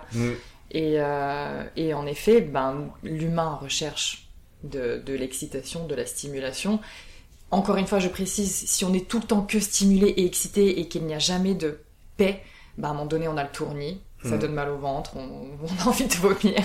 Et, 0.70 0.96
euh, 1.00 1.64
et 1.76 1.94
en 1.94 2.06
effet, 2.06 2.40
ben, 2.42 2.90
l'humain 3.04 3.58
recherche 3.60 4.28
de, 4.64 5.02
de 5.04 5.14
l'excitation, 5.16 5.88
de 5.88 5.96
la 5.96 6.06
stimulation. 6.06 6.80
Encore 7.50 7.78
une 7.78 7.88
fois, 7.88 7.98
je 8.00 8.08
précise, 8.10 8.70
si 8.70 8.86
on 8.86 8.94
est 8.94 9.08
tout 9.08 9.20
le 9.20 9.26
temps 9.26 9.42
que 9.42 9.60
stimulé 9.60 10.08
et 10.10 10.26
excité 10.26 10.80
et 10.80 10.88
qu'il 10.88 11.04
n'y 11.06 11.16
a 11.16 11.20
jamais 11.20 11.56
de 11.56 11.80
paix, 12.16 12.42
ben, 12.78 12.90
à 12.90 12.92
un 12.92 12.94
moment 12.94 13.06
donné, 13.08 13.28
on 13.28 13.38
a 13.38 13.44
le 13.44 13.50
tournis, 13.50 14.02
ça 14.24 14.30
Mhm. 14.36 14.40
donne 14.40 14.54
mal 14.54 14.70
au 14.70 14.78
ventre, 14.78 15.18
on, 15.18 15.48
on 15.64 15.84
a 15.84 15.88
envie 15.88 16.06
de 16.08 16.14
vomir. 16.14 16.62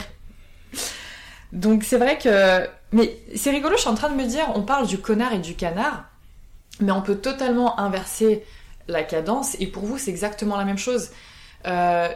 Donc 1.53 1.85
c'est 1.85 1.99
vrai 1.99 2.19
que... 2.19 2.69
Mais 2.93 3.19
c'est 3.35 3.51
rigolo, 3.51 3.77
je 3.77 3.81
suis 3.81 3.89
en 3.91 3.95
train 3.95 4.11
de 4.11 4.15
me 4.17 4.27
dire, 4.27 4.47
on 4.55 4.63
parle 4.63 4.87
du 4.87 4.99
connard 4.99 5.33
et 5.33 5.39
du 5.39 5.55
canard, 5.55 6.05
mais 6.81 6.93
on 6.93 7.03
peut 7.03 7.17
totalement 7.17 7.79
inverser 7.81 8.45
la 8.89 9.03
cadence, 9.03 9.57
et 9.61 9.67
pour 9.67 9.85
vous, 9.85 9.99
c'est 9.99 10.11
exactement 10.11 10.57
la 10.57 10.65
même 10.65 10.79
chose. 10.79 11.11
Euh, 11.67 12.09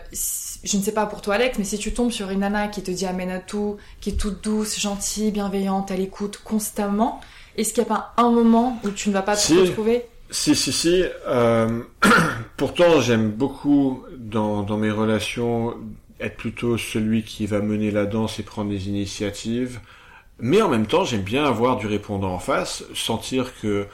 je 0.63 0.77
ne 0.77 0.83
sais 0.83 0.93
pas 0.93 1.07
pour 1.07 1.23
toi 1.23 1.35
Alex, 1.35 1.59
mais 1.59 1.65
si 1.65 1.79
tu 1.79 1.93
tombes 1.93 2.13
sur 2.13 2.31
une 2.31 2.41
nana 2.41 2.69
qui 2.69 2.83
te 2.83 2.91
dit 2.91 3.07
amène 3.07 3.31
à 3.31 3.41
tout, 3.41 3.79
qui 4.01 4.11
est 4.11 4.21
toute 4.21 4.45
douce, 4.45 4.79
gentille, 4.79 5.33
bienveillante, 5.33 5.91
à 5.91 5.97
l'écoute 5.97 6.41
constamment, 6.45 7.21
est-ce 7.57 7.73
qu'il 7.73 7.83
n'y 7.83 7.89
a 7.91 7.95
pas 7.95 8.13
un 8.17 8.31
moment 8.31 8.79
où 8.85 8.91
tu 8.91 9.09
ne 9.09 9.15
vas 9.15 9.23
pas 9.23 9.37
te 9.37 9.41
Si. 9.41 9.59
retrouver? 9.59 10.07
Si 10.31 10.55
si 10.55 10.73
si. 10.73 11.03
euh, 11.27 11.83
pourtant 12.57 13.01
j'aime 13.01 13.31
beaucoup 13.31 14.05
dans 14.17 14.63
dans 14.63 14.77
mes 14.77 14.91
relations 14.93 15.75
être 16.21 16.37
plutôt 16.37 16.77
celui 16.79 17.25
qui 17.25 17.47
va 17.47 17.61
mener 17.61 17.91
la 17.91 18.07
danse 18.07 18.39
et 18.39 18.43
prendre 18.45 18.71
des 18.71 18.89
initiatives. 18.89 19.81
Mais 20.39 20.63
en 20.63 20.69
même 20.69 20.87
temps, 20.87 21.05
j'aime 21.05 21.23
bien 21.23 21.45
avoir 21.45 21.77
du 21.77 21.87
répondant 21.87 22.33
en 22.33 22.39
face, 22.39 22.85
sentir 22.95 23.53
que 23.61 23.87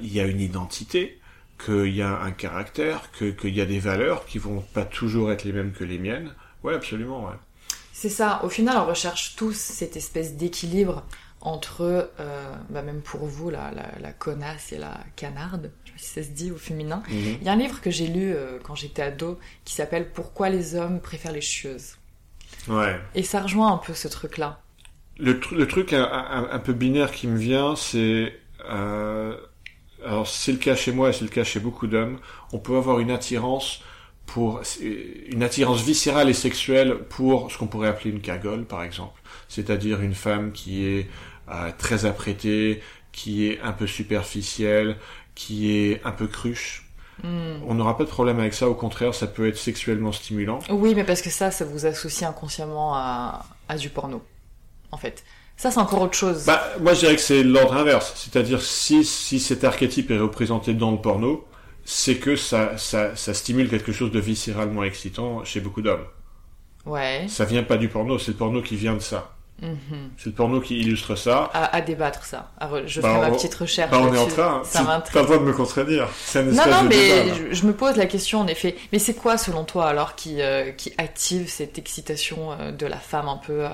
il 0.00 0.12
y 0.12 0.20
a 0.20 0.26
une 0.26 0.40
identité, 0.40 1.18
qu'il 1.64 1.94
y 1.94 2.02
a 2.02 2.20
un 2.20 2.30
caractère, 2.30 3.10
que 3.12 3.30
qu'il 3.30 3.54
y 3.56 3.60
a 3.60 3.66
des 3.66 3.80
valeurs 3.80 4.24
qui 4.26 4.38
vont 4.38 4.60
pas 4.74 4.84
toujours 4.84 5.32
être 5.32 5.44
les 5.44 5.52
mêmes 5.52 5.72
que 5.72 5.84
les 5.84 5.98
miennes. 5.98 6.32
Ouais, 6.62 6.74
absolument. 6.74 7.24
Ouais. 7.26 7.34
C'est 7.92 8.08
ça, 8.08 8.40
au 8.44 8.48
final 8.48 8.76
on 8.78 8.86
recherche 8.86 9.34
tous 9.36 9.56
cette 9.56 9.96
espèce 9.96 10.36
d'équilibre 10.36 11.04
entre, 11.40 12.10
euh, 12.20 12.52
bah 12.70 12.82
même 12.82 13.00
pour 13.00 13.24
vous, 13.26 13.50
la, 13.50 13.70
la, 13.72 13.86
la 14.00 14.12
connasse 14.12 14.72
et 14.72 14.78
la 14.78 14.98
canarde, 15.16 15.70
je 15.84 15.90
sais 15.90 15.92
pas 15.94 15.98
si 15.98 16.08
ça 16.10 16.22
se 16.22 16.28
dit 16.30 16.50
au 16.50 16.56
féminin. 16.56 17.02
Mhm. 17.08 17.36
Il 17.40 17.44
y 17.44 17.48
a 17.48 17.52
un 17.52 17.56
livre 17.56 17.80
que 17.80 17.90
j'ai 17.90 18.06
lu 18.08 18.32
euh, 18.32 18.58
quand 18.62 18.74
j'étais 18.74 19.02
ado 19.02 19.38
qui 19.64 19.74
s'appelle 19.74 20.10
Pourquoi 20.12 20.48
les 20.50 20.74
hommes 20.74 21.00
préfèrent 21.00 21.32
les 21.32 21.40
chieuses. 21.40 21.96
Ouais. 22.68 22.98
Et 23.14 23.22
ça 23.22 23.40
rejoint 23.42 23.72
un 23.72 23.78
peu 23.78 23.94
ce 23.94 24.08
truc-là. 24.08 24.60
Le, 25.18 25.34
tru- 25.40 25.56
le 25.56 25.66
truc 25.66 25.92
un, 25.92 26.02
un- 26.04 26.48
un 26.50 26.58
peu 26.58 26.72
binaire 26.72 27.10
qui 27.12 27.26
me 27.26 27.38
vient, 27.38 27.74
c'est... 27.76 28.32
Euh, 28.70 29.36
alors 30.04 30.26
c'est 30.26 30.52
le 30.52 30.58
cas 30.58 30.76
chez 30.76 30.92
moi 30.92 31.10
et 31.10 31.12
c'est 31.12 31.24
le 31.24 31.30
cas 31.30 31.44
chez 31.44 31.60
beaucoup 31.60 31.86
d'hommes. 31.86 32.18
On 32.52 32.58
peut 32.58 32.76
avoir 32.76 33.00
une 33.00 33.10
attirance 33.10 33.82
pour 34.26 34.60
une 34.80 35.42
attirance 35.42 35.80
viscérale 35.82 36.28
et 36.28 36.34
sexuelle 36.34 36.98
pour 37.08 37.50
ce 37.50 37.56
qu'on 37.56 37.66
pourrait 37.66 37.88
appeler 37.88 38.10
une 38.10 38.20
cagole, 38.20 38.66
par 38.66 38.82
exemple. 38.82 39.20
C'est-à-dire 39.48 40.02
une 40.02 40.14
femme 40.14 40.52
qui 40.52 40.84
est 40.84 41.08
euh, 41.50 41.70
très 41.78 42.04
apprêtée, 42.04 42.82
qui 43.10 43.46
est 43.46 43.60
un 43.62 43.72
peu 43.72 43.86
superficielle, 43.86 44.98
qui 45.34 45.72
est 45.72 46.04
un 46.04 46.12
peu 46.12 46.26
cruche. 46.26 46.84
Hmm. 47.24 47.62
On 47.66 47.74
n'aura 47.74 47.96
pas 47.96 48.04
de 48.04 48.10
problème 48.10 48.38
avec 48.38 48.52
ça. 48.52 48.68
Au 48.68 48.74
contraire, 48.74 49.14
ça 49.14 49.26
peut 49.26 49.48
être 49.48 49.56
sexuellement 49.56 50.12
stimulant. 50.12 50.58
Oui, 50.68 50.94
mais 50.94 51.04
parce 51.04 51.22
que 51.22 51.30
ça, 51.30 51.50
ça 51.50 51.64
vous 51.64 51.86
associe 51.86 52.28
inconsciemment 52.28 52.94
à, 52.94 53.46
à 53.68 53.76
du 53.78 53.88
porno, 53.88 54.22
en 54.92 54.98
fait. 54.98 55.24
Ça, 55.58 55.70
c'est 55.70 55.78
encore 55.80 56.00
autre 56.02 56.14
chose. 56.16 56.44
Bah, 56.46 56.62
moi, 56.80 56.94
je 56.94 57.00
dirais 57.00 57.16
que 57.16 57.20
c'est 57.20 57.42
l'ordre 57.42 57.74
inverse. 57.76 58.12
C'est-à-dire, 58.16 58.62
si, 58.62 59.04
si 59.04 59.40
cet 59.40 59.64
archétype 59.64 60.10
est 60.10 60.18
représenté 60.18 60.72
dans 60.72 60.92
le 60.92 60.98
porno, 60.98 61.44
c'est 61.84 62.16
que 62.16 62.36
ça, 62.36 62.78
ça, 62.78 63.14
ça 63.16 63.34
stimule 63.34 63.68
quelque 63.68 63.92
chose 63.92 64.10
de 64.12 64.20
viscéralement 64.20 64.84
excitant 64.84 65.44
chez 65.44 65.60
beaucoup 65.60 65.82
d'hommes. 65.82 66.06
ouais. 66.86 67.26
Ça 67.28 67.44
vient 67.44 67.62
pas 67.64 67.76
du 67.76 67.88
porno, 67.88 68.18
c'est 68.18 68.30
le 68.32 68.36
porno 68.36 68.62
qui 68.62 68.76
vient 68.76 68.94
de 68.94 69.00
ça. 69.00 69.34
Mhm. 69.60 70.10
C'est 70.16 70.26
le 70.26 70.32
porno 70.36 70.60
qui 70.60 70.78
illustre 70.78 71.16
ça. 71.16 71.50
À, 71.52 71.74
à 71.74 71.80
débattre 71.80 72.24
ça. 72.24 72.52
Je 72.86 73.00
Bah, 73.00 73.08
ferai 73.16 73.20
ma 73.28 73.36
petite 73.36 73.54
recherche. 73.56 73.90
Bah, 73.90 73.98
on 74.00 74.14
est 74.14 74.18
en 74.18 74.26
train. 74.28 74.62
Ça 74.64 74.78
Tu- 74.80 74.84
m'intrigue. 74.86 75.12
T'as 75.14 75.20
le 75.22 75.26
droit 75.26 75.38
de 75.38 75.42
me 75.42 75.52
contredire. 75.52 76.08
C'est 76.24 76.44
Non, 76.44 76.62
non, 76.70 76.82
de 76.84 76.88
mais 76.88 77.24
débat, 77.24 77.34
je, 77.50 77.54
je 77.56 77.66
me 77.66 77.72
pose 77.72 77.96
la 77.96 78.06
question 78.06 78.38
en 78.40 78.46
effet. 78.46 78.76
Mais 78.92 79.00
c'est 79.00 79.14
quoi, 79.14 79.36
selon 79.36 79.64
toi, 79.64 79.86
alors, 79.88 80.14
qui, 80.14 80.40
euh, 80.40 80.70
qui 80.70 80.92
active 80.98 81.48
cette 81.48 81.76
excitation 81.78 82.52
euh, 82.52 82.70
de 82.70 82.86
la 82.86 82.98
femme 82.98 83.28
un 83.28 83.38
peu. 83.38 83.64
euh, 83.64 83.70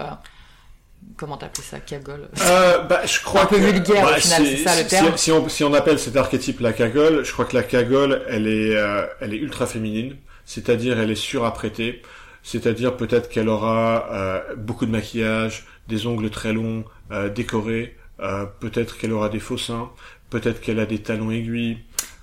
comment 1.16 1.37
t'appelles 1.37 1.64
ça 1.64 1.80
Cagole 1.80 2.28
Euh, 2.42 2.78
bah, 2.80 3.02
je 3.06 3.20
crois 3.20 3.42
Un 3.42 3.46
peu 3.46 3.56
que- 3.56 3.61
vulgaire, 3.62 4.04
au 4.04 4.20
final, 4.20 4.42
c'est 4.46 4.56
ça, 4.58 4.76
le 4.76 4.82
si- 4.82 4.88
terme. 4.88 5.12
Si, 5.16 5.25
si 5.25 5.32
on, 5.32 5.49
si 5.49 5.64
on 5.64 5.73
appelle 5.75 5.99
cet 5.99 6.16
archétype 6.16 6.61
la 6.61 6.73
cagole, 6.73 7.25
je 7.25 7.32
crois 7.32 7.44
que 7.44 7.54
la 7.56 7.62
cagole, 7.62 8.23
elle 8.28 8.46
est, 8.46 8.75
euh, 8.76 9.06
elle 9.20 9.34
est 9.34 9.38
ultra 9.38 9.66
féminine. 9.66 10.16
c'est-à-dire 10.46 11.00
elle 11.00 11.11
est 11.11 11.14
surapprêtée, 11.14 12.02
c'est-à-dire 12.42 12.96
peut-être 12.99 13.30
qu'elle 13.30 13.49
aura 13.49 14.06
euh, 14.12 14.40
beaucoup 14.56 14.84
de 14.84 14.90
maquillage, 14.90 15.64
des 15.88 16.06
ongles 16.06 16.28
très 16.28 16.52
longs, 16.52 16.84
euh, 17.12 17.30
décorés, 17.30 17.96
euh, 18.20 18.44
peut-être 18.61 18.99
qu'elle 18.99 19.12
aura 19.12 19.30
des 19.30 19.40
faux 19.40 19.56
seins, 19.56 19.90
peut-être 20.28 20.61
qu'elle 20.61 20.80
a 20.80 20.87
des 20.87 20.99
talons 20.99 21.30
aiguilles. 21.30 21.78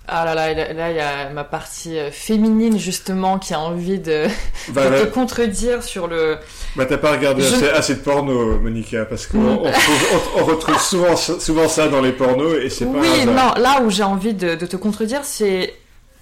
Ah 0.08 0.26
là 0.26 0.34
là, 0.36 0.54
là 0.74 0.90
il 0.92 0.98
y 0.98 1.00
a 1.00 1.30
ma 1.30 1.44
partie 1.44 1.98
euh, 1.98 2.12
féminine 2.12 2.78
justement 2.78 3.38
qui 3.40 3.54
a 3.54 3.60
envie 3.60 4.00
de, 4.00 4.26
Bah, 4.70 4.90
de 4.90 5.06
te 5.06 5.06
contredire 5.06 5.84
sur 5.84 6.08
le. 6.08 6.38
bah, 6.76 6.86
t'as 6.86 6.98
pas 6.98 7.12
regardé 7.12 7.44
Je- 7.44 7.54
assez, 7.56 7.70
assez 7.70 7.96
de 7.96 8.00
porno, 8.00 8.60
Monica, 8.60 9.06
parce 9.06 9.28
qu'on 9.28 9.40
on, 9.46 9.72
trouve- 9.72 10.08
on- 10.38 10.42
on 10.42 10.46
retrouve 10.46 10.82
souvent, 10.82 11.16
souvent 11.16 11.68
ça 11.70 11.88
dans 11.88 12.02
les 12.02 12.12
pornos 12.12 12.56
et 12.62 12.70
c'est 12.70 12.86
pas 12.86 12.98
un 12.98 13.02
Oui, 13.02 13.26
non, 13.26 13.54
là 13.62 13.82
où 13.84 13.90
j'ai 13.90 14.04
envie 14.04 14.34
de, 14.34 14.56
de 14.56 14.66
te 14.66 14.76
contredire, 14.76 15.22
c'est 15.24 15.74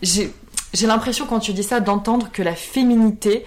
j'ai 0.02 0.32
l'impression 0.86 1.26
quand 1.26 1.40
tu 1.40 1.54
dis 1.54 1.64
ça 1.64 1.80
d'entendre 1.80 2.30
que 2.32 2.44
la 2.44 2.56
féminité 2.56 3.44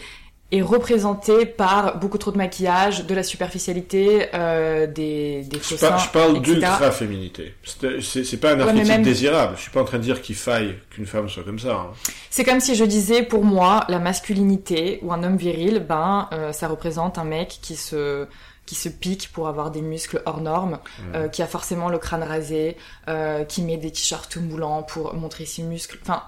est 0.52 0.62
représentée 0.62 1.46
par 1.46 1.98
beaucoup 1.98 2.18
trop 2.18 2.30
de 2.30 2.36
maquillage, 2.36 3.06
de 3.06 3.14
la 3.14 3.22
superficialité, 3.22 4.28
euh, 4.34 4.86
des, 4.86 5.42
des 5.44 5.58
faux 5.58 5.76
Je, 5.76 5.80
par- 5.80 5.98
seins, 5.98 6.06
je 6.06 6.12
parle 6.12 6.36
etc. 6.36 6.52
d'ultra 6.54 6.90
féminité. 6.92 7.54
C'est 8.02 8.36
pas 8.36 8.52
un 8.52 8.56
Ouais, 8.58 8.62
archétype 8.64 8.86
même- 8.88 9.02
désirable. 9.02 9.54
Je 9.56 9.62
suis 9.62 9.70
pas 9.70 9.80
en 9.80 9.84
train 9.84 9.98
de 9.98 10.02
dire 10.02 10.20
qu'il 10.22 10.34
faille 10.36 10.76
qu'une 10.90 11.06
femme 11.06 11.28
soit 11.28 11.42
comme 11.42 11.58
ça. 11.58 11.72
hein. 11.74 11.86
C'est 12.30 12.44
comme 12.44 12.60
si 12.60 12.74
je 12.74 12.84
disais, 12.84 13.22
pour 13.22 13.44
moi, 13.44 13.84
la 13.88 13.98
masculinité 13.98 14.98
ou 15.02 15.12
un 15.12 15.22
homme 15.22 15.36
viril, 15.36 15.84
ben, 15.88 16.28
euh, 16.32 16.52
ça 16.52 16.68
représente 16.68 17.18
un 17.18 17.24
mec 17.24 17.58
qui 17.62 17.76
se 17.76 18.26
qui 18.64 18.76
se 18.76 18.88
pique 18.88 19.30
pour 19.32 19.48
avoir 19.48 19.72
des 19.72 19.82
muscles 19.82 20.22
hors 20.24 20.40
normes, 20.40 20.78
euh, 21.16 21.26
qui 21.26 21.42
a 21.42 21.46
forcément 21.48 21.88
le 21.88 21.98
crâne 21.98 22.22
rasé, 22.22 22.76
euh, 23.08 23.42
qui 23.44 23.60
met 23.62 23.76
des 23.76 23.90
t-shirts 23.90 24.30
tout 24.30 24.40
moulants 24.40 24.84
pour 24.84 25.14
montrer 25.14 25.46
ses 25.46 25.62
muscles. 25.64 25.98
Enfin, 26.02 26.22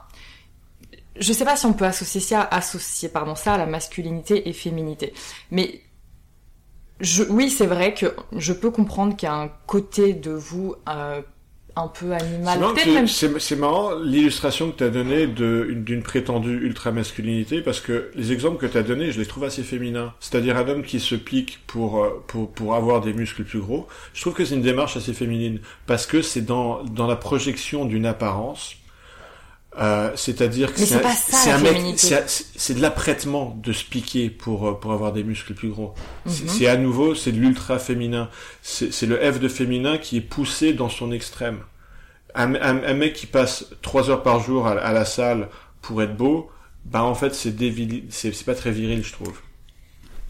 je 1.18 1.32
sais 1.32 1.44
pas 1.44 1.56
si 1.56 1.66
on 1.66 1.72
peut 1.72 1.84
associer 1.84 2.20
ça, 2.20 2.42
associer 2.42 3.08
pardon 3.08 3.34
ça 3.34 3.54
à 3.54 3.58
la 3.58 3.66
masculinité 3.66 4.48
et 4.48 4.52
féminité, 4.52 5.12
mais 5.50 5.80
je, 7.00 7.24
oui, 7.24 7.50
c'est 7.50 7.66
vrai 7.66 7.94
que 7.94 8.14
je 8.36 8.52
peux 8.52 8.70
comprendre 8.70 9.16
qu'il 9.16 9.28
y 9.28 9.32
a 9.32 9.34
un 9.34 9.50
côté 9.66 10.14
de 10.14 10.30
vous 10.30 10.76
euh, 10.88 11.20
un 11.76 11.88
peu 11.88 12.12
animal, 12.12 12.60
même 12.86 13.08
C'est 13.08 13.56
marrant 13.56 13.98
l'illustration 13.98 14.70
que 14.70 14.78
tu 14.78 14.84
as 14.84 14.90
donnée 14.90 15.26
d'une 15.26 16.02
prétendue 16.02 16.56
ultra-masculinité 16.62 17.62
parce 17.62 17.80
que 17.80 18.10
les 18.14 18.32
exemples 18.32 18.58
que 18.58 18.66
tu 18.70 18.78
as 18.78 18.82
donnés, 18.82 19.10
je 19.10 19.18
les 19.18 19.26
trouve 19.26 19.44
assez 19.44 19.62
féminins. 19.62 20.14
C'est-à-dire 20.20 20.56
un 20.56 20.68
homme 20.68 20.84
qui 20.84 21.00
se 21.00 21.16
pique 21.16 21.60
pour, 21.66 22.04
euh, 22.04 22.22
pour, 22.28 22.52
pour 22.52 22.74
avoir 22.74 23.00
des 23.00 23.12
muscles 23.12 23.44
plus 23.44 23.60
gros. 23.60 23.88
Je 24.12 24.20
trouve 24.20 24.34
que 24.34 24.44
c'est 24.44 24.54
une 24.54 24.62
démarche 24.62 24.96
assez 24.96 25.12
féminine 25.12 25.60
parce 25.86 26.06
que 26.06 26.22
c'est 26.22 26.42
dans, 26.42 26.84
dans 26.84 27.06
la 27.06 27.16
projection 27.16 27.84
d'une 27.84 28.06
apparence. 28.06 28.76
Euh, 29.78 30.12
c'est-à-dire 30.14 30.72
que 30.72 30.78
c'est 30.86 31.50
un- 31.50 31.58
mec, 31.58 31.74
c'est 32.56 32.74
de 32.74 32.80
l'apprêtement 32.80 33.58
de 33.60 33.72
se 33.72 33.84
piquer 33.84 34.30
pour, 34.30 34.68
euh, 34.68 34.72
pour 34.74 34.92
avoir 34.92 35.12
des 35.12 35.24
muscles 35.24 35.52
plus 35.54 35.68
gros. 35.70 35.94
C'est- 36.26 36.44
Mhm. 36.44 36.48
C'est 36.48 36.66
à 36.68 36.76
nouveau, 36.76 37.14
c'est 37.16 37.32
de 37.32 37.38
l'ultra 37.40 37.78
féminin. 37.80 38.28
C'est 38.62 39.06
le 39.06 39.16
F 39.16 39.40
de 39.40 39.48
féminin 39.48 39.98
qui 39.98 40.18
est 40.18 40.20
poussé 40.20 40.74
dans 40.74 40.88
son 40.88 41.10
extrême. 41.10 41.58
Un, 42.36 42.54
un- 42.54 42.84
un 42.84 42.94
mec 42.94 43.14
qui 43.14 43.26
passe 43.26 43.66
trois 43.82 44.10
heures 44.10 44.22
par 44.22 44.40
jour 44.40 44.66
à, 44.66 44.72
à 44.72 44.92
la 44.92 45.04
salle 45.04 45.48
pour 45.82 46.02
être 46.02 46.16
beau, 46.16 46.50
bah 46.84 47.02
en 47.02 47.14
fait 47.14 47.34
c'est 47.34 47.54
c'est 48.10 48.44
pas 48.44 48.54
très 48.54 48.70
viril, 48.70 49.02
je 49.04 49.12
trouve. 49.12 49.40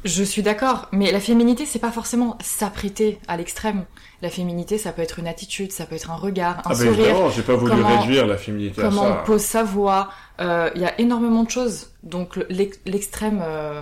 Je 0.04 0.22
suis 0.22 0.42
d'accord, 0.42 0.88
mais 0.92 1.10
la 1.12 1.20
féminité, 1.20 1.64
c'est 1.64 1.78
pas 1.78 1.90
forcément 1.90 2.36
s'apprêter 2.42 3.18
à 3.26 3.36
l'extrême. 3.38 3.84
La 4.20 4.28
féminité, 4.28 4.76
ça 4.76 4.92
peut 4.92 5.00
être 5.02 5.18
une 5.18 5.26
attitude, 5.26 5.72
ça 5.72 5.86
peut 5.86 5.94
être 5.94 6.10
un 6.10 6.16
regard, 6.16 6.58
un 6.58 6.62
ah 6.66 6.68
ben 6.70 6.74
sourire, 6.74 6.98
évidemment, 7.00 7.30
j'ai 7.30 7.42
pas 7.42 7.54
voulu 7.54 7.72
comment- 7.72 8.00
réduire 8.00 8.26
la 8.26 8.36
féminité 8.36 8.82
à 8.82 8.84
comment 8.84 9.02
ça. 9.04 9.20
on 9.22 9.26
pose 9.26 9.40
sa 9.42 9.62
voix. 9.64 10.10
Euh, 10.40 10.68
Il 10.74 10.82
y 10.82 10.84
a 10.84 11.00
énormément 11.00 11.42
de 11.44 11.50
choses. 11.50 11.90
Donc 12.02 12.36
le- 12.36 12.46
l'ex- 12.50 12.78
l'extrême 12.84 13.40
euh, 13.42 13.80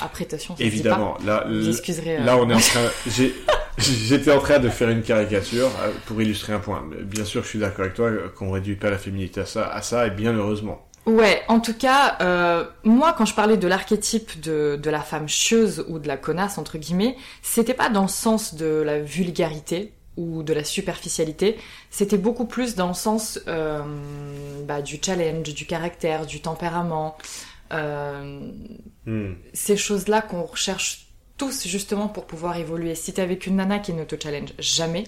apprétation, 0.00 0.54
Évidemment, 0.58 1.18
là, 1.24 1.38
pas. 1.40 1.48
Vous 1.48 1.54
l- 1.54 1.68
excuserez. 1.68 2.16
euh. 2.18 2.24
là 2.24 2.36
on 2.38 2.48
est 2.48 2.54
en 2.54 2.58
train, 2.58 2.80
j'étais 3.78 4.32
en 4.32 4.38
train 4.40 4.58
de 4.58 4.68
faire 4.68 4.88
une 4.90 5.02
caricature 5.02 5.68
euh, 5.82 5.90
pour 6.06 6.20
illustrer 6.22 6.52
un 6.52 6.58
point. 6.60 6.82
Bien 7.02 7.24
sûr, 7.24 7.42
je 7.42 7.48
suis 7.48 7.58
d'accord 7.58 7.80
avec 7.84 7.94
toi 7.94 8.06
euh, 8.06 8.28
qu'on 8.36 8.50
réduit 8.52 8.76
pas 8.76 8.90
la 8.90 8.98
féminité 8.98 9.40
à 9.40 9.46
ça, 9.46 9.66
à 9.68 9.82
ça, 9.82 10.06
et 10.06 10.10
bien 10.10 10.32
heureusement. 10.34 10.86
Ouais, 11.04 11.42
en 11.48 11.58
tout 11.58 11.74
cas, 11.74 12.16
euh, 12.20 12.64
moi, 12.84 13.12
quand 13.12 13.24
je 13.24 13.34
parlais 13.34 13.56
de 13.56 13.66
l'archétype 13.66 14.40
de, 14.40 14.78
de 14.80 14.90
la 14.90 15.00
femme 15.00 15.28
chieuse 15.28 15.84
ou 15.88 15.98
de 15.98 16.06
la 16.06 16.16
connasse, 16.16 16.58
entre 16.58 16.78
guillemets, 16.78 17.16
c'était 17.42 17.74
pas 17.74 17.88
dans 17.88 18.02
le 18.02 18.08
sens 18.08 18.54
de 18.54 18.66
la 18.66 19.00
vulgarité 19.00 19.94
ou 20.16 20.44
de 20.44 20.52
la 20.52 20.62
superficialité, 20.62 21.58
c'était 21.90 22.18
beaucoup 22.18 22.44
plus 22.46 22.76
dans 22.76 22.86
le 22.88 22.94
sens 22.94 23.40
euh, 23.48 23.82
bah, 24.64 24.80
du 24.80 25.00
challenge, 25.04 25.52
du 25.54 25.66
caractère, 25.66 26.24
du 26.26 26.40
tempérament, 26.40 27.16
euh, 27.72 28.40
Hmm. 29.06 29.34
ces 29.52 29.76
choses-là 29.76 30.22
qu'on 30.22 30.44
recherche 30.44 31.08
tous 31.36 31.66
justement 31.66 32.06
pour 32.08 32.26
pouvoir 32.26 32.56
évoluer. 32.56 32.94
Si 32.94 33.12
t'es 33.12 33.22
avec 33.22 33.46
une 33.46 33.56
nana 33.56 33.80
qui 33.80 33.92
ne 33.94 34.04
te 34.04 34.14
challenge 34.22 34.52
jamais, 34.60 35.04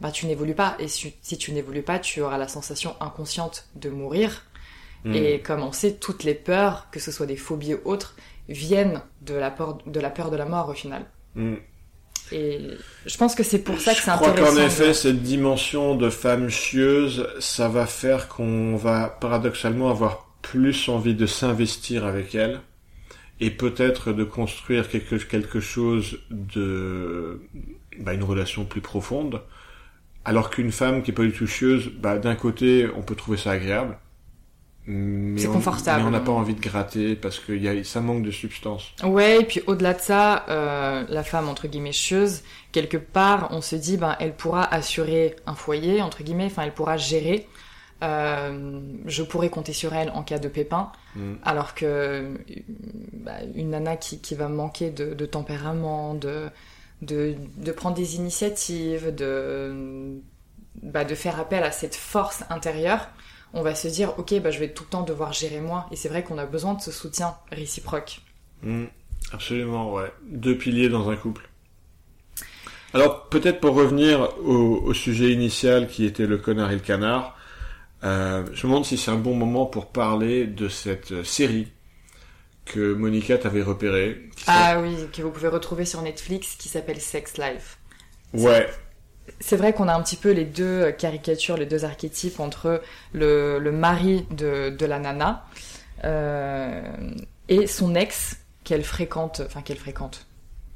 bah 0.00 0.10
tu 0.10 0.26
n'évolues 0.26 0.54
pas. 0.54 0.76
Et 0.78 0.88
si, 0.88 1.14
si 1.22 1.38
tu 1.38 1.52
n'évolues 1.52 1.82
pas, 1.82 1.98
tu 1.98 2.22
auras 2.22 2.38
la 2.38 2.48
sensation 2.48 2.96
inconsciente 3.00 3.66
de 3.74 3.90
mourir. 3.90 4.45
Et 5.14 5.40
comme 5.40 5.62
on 5.62 5.72
sait, 5.72 5.94
toutes 5.94 6.24
les 6.24 6.34
peurs, 6.34 6.88
que 6.90 6.98
ce 6.98 7.12
soit 7.12 7.26
des 7.26 7.36
phobies 7.36 7.74
ou 7.74 7.80
autres, 7.84 8.16
viennent 8.48 9.02
de 9.22 9.34
la 9.34 9.50
peur 9.50 9.78
de 9.86 10.00
la, 10.00 10.10
peur 10.10 10.30
de 10.30 10.36
la 10.36 10.46
mort 10.46 10.68
au 10.68 10.74
final. 10.74 11.06
Hmm. 11.34 11.54
Et 12.32 12.58
je 13.06 13.16
pense 13.16 13.34
que 13.36 13.44
c'est 13.44 13.60
pour 13.60 13.80
ça 13.80 13.92
que 13.94 14.00
c'est 14.00 14.10
Je 14.10 14.16
crois 14.16 14.30
intéressant. 14.30 14.54
qu'en 14.56 14.60
de- 14.62 14.66
effet, 14.66 14.94
cette 14.94 15.22
dimension 15.22 15.94
de 15.94 16.10
femme 16.10 16.48
chieuse, 16.48 17.28
ça 17.38 17.68
va 17.68 17.86
faire 17.86 18.26
qu'on 18.28 18.74
va 18.76 19.08
paradoxalement 19.20 19.90
avoir 19.90 20.26
plus 20.42 20.88
envie 20.88 21.14
de 21.14 21.26
s'investir 21.26 22.04
avec 22.04 22.34
elle 22.34 22.60
et 23.38 23.50
peut-être 23.50 24.12
de 24.12 24.24
construire 24.24 24.88
quelque, 24.88 25.16
quelque 25.16 25.60
chose 25.60 26.18
de 26.30 27.42
bah, 28.00 28.14
une 28.14 28.24
relation 28.24 28.64
plus 28.64 28.80
profonde. 28.80 29.42
Alors 30.24 30.50
qu'une 30.50 30.72
femme 30.72 31.02
qui 31.04 31.12
est 31.12 31.14
pas 31.14 31.22
du 31.22 31.32
tout 31.32 31.46
chieuse, 31.46 31.90
bah, 31.96 32.18
d'un 32.18 32.34
côté, 32.34 32.88
on 32.96 33.02
peut 33.02 33.14
trouver 33.14 33.36
ça 33.38 33.52
agréable. 33.52 33.98
Mais 34.88 35.40
C'est 35.40 35.48
on- 35.48 35.52
confortable. 35.54 36.02
Mais 36.02 36.08
on 36.08 36.10
n'a 36.12 36.20
pas 36.20 36.32
envie 36.32 36.54
de 36.54 36.60
gratter 36.60 37.16
parce 37.16 37.38
que 37.40 37.52
y 37.52 37.68
a, 37.68 37.82
ça 37.82 38.00
manque 38.00 38.22
de 38.22 38.30
substance. 38.30 38.92
Ouais, 39.02 39.40
et 39.40 39.44
puis 39.44 39.60
au-delà 39.66 39.94
de 39.94 40.00
ça, 40.00 40.46
euh, 40.48 41.04
la 41.08 41.22
femme 41.24 41.48
entre 41.48 41.66
guillemets 41.66 41.92
chieuse, 41.92 42.42
quelque 42.72 42.96
part, 42.96 43.48
on 43.50 43.60
se 43.60 43.74
dit, 43.76 43.96
ben, 43.96 44.16
elle 44.20 44.34
pourra 44.34 44.62
assurer 44.64 45.34
un 45.46 45.54
foyer 45.54 46.02
entre 46.02 46.22
guillemets, 46.22 46.46
enfin, 46.46 46.62
elle 46.62 46.74
pourra 46.74 46.96
gérer. 46.96 47.48
Euh, 48.04 48.78
je 49.06 49.22
pourrais 49.22 49.48
compter 49.48 49.72
sur 49.72 49.94
elle 49.94 50.10
en 50.10 50.22
cas 50.22 50.38
de 50.38 50.48
pépin, 50.48 50.92
Mm. 51.16 51.32
alors 51.44 51.74
que 51.74 52.34
bah, 53.14 53.32
une 53.54 53.70
nana 53.70 53.96
qui, 53.96 54.18
qui 54.20 54.34
va 54.34 54.48
manquer 54.48 54.90
de, 54.90 55.14
de 55.14 55.24
tempérament, 55.26 56.12
de, 56.14 56.48
de, 57.00 57.36
de 57.56 57.72
prendre 57.72 57.96
des 57.96 58.16
initiatives, 58.16 59.14
de, 59.14 60.20
bah, 60.82 61.04
de 61.06 61.14
faire 61.14 61.40
appel 61.40 61.64
à 61.64 61.72
cette 61.72 61.94
force 61.96 62.44
intérieure, 62.50 63.08
on 63.56 63.62
va 63.62 63.74
se 63.74 63.88
dire, 63.88 64.12
ok, 64.18 64.38
bah, 64.40 64.50
je 64.50 64.60
vais 64.60 64.68
tout 64.68 64.84
le 64.84 64.90
temps 64.90 65.02
devoir 65.02 65.32
gérer 65.32 65.60
moi. 65.60 65.86
Et 65.90 65.96
c'est 65.96 66.10
vrai 66.10 66.22
qu'on 66.22 66.38
a 66.38 66.44
besoin 66.44 66.74
de 66.74 66.80
ce 66.82 66.92
soutien 66.92 67.34
réciproque. 67.50 68.20
Mm, 68.62 68.84
absolument, 69.32 69.92
ouais. 69.94 70.12
Deux 70.30 70.56
piliers 70.56 70.90
dans 70.90 71.08
un 71.08 71.16
couple. 71.16 71.48
Alors, 72.92 73.28
peut-être 73.28 73.60
pour 73.60 73.74
revenir 73.74 74.38
au, 74.44 74.82
au 74.84 74.94
sujet 74.94 75.32
initial 75.32 75.88
qui 75.88 76.04
était 76.04 76.26
le 76.26 76.36
connard 76.36 76.70
et 76.70 76.74
le 76.74 76.80
canard, 76.80 77.36
euh, 78.04 78.44
je 78.52 78.66
me 78.66 78.72
demande 78.72 78.84
si 78.84 78.98
c'est 78.98 79.10
un 79.10 79.16
bon 79.16 79.34
moment 79.34 79.64
pour 79.64 79.86
parler 79.86 80.46
de 80.46 80.68
cette 80.68 81.24
série 81.24 81.68
que 82.66 82.92
Monica 82.92 83.38
t'avait 83.38 83.62
repérée. 83.62 84.28
Ah 84.46 84.80
oui, 84.82 84.94
que 85.12 85.22
vous 85.22 85.30
pouvez 85.30 85.48
retrouver 85.48 85.86
sur 85.86 86.02
Netflix, 86.02 86.56
qui 86.58 86.68
s'appelle 86.68 87.00
Sex 87.00 87.38
Life. 87.38 87.78
Ouais, 88.34 88.68
C'est 89.40 89.56
vrai 89.56 89.72
qu'on 89.72 89.88
a 89.88 89.94
un 89.94 90.02
petit 90.02 90.16
peu 90.16 90.30
les 90.30 90.44
deux 90.44 90.92
caricatures, 90.92 91.56
les 91.56 91.66
deux 91.66 91.84
archétypes 91.84 92.40
entre 92.40 92.82
le, 93.12 93.58
le 93.58 93.72
mari 93.72 94.24
de, 94.30 94.70
de 94.70 94.86
la 94.86 94.98
nana 94.98 95.44
euh, 96.04 96.80
et 97.48 97.66
son 97.66 97.94
ex 97.94 98.36
qu'elle 98.64 98.84
fréquente, 98.84 99.42
enfin 99.46 99.62
qu'elle 99.62 99.78
fréquente. 99.78 100.26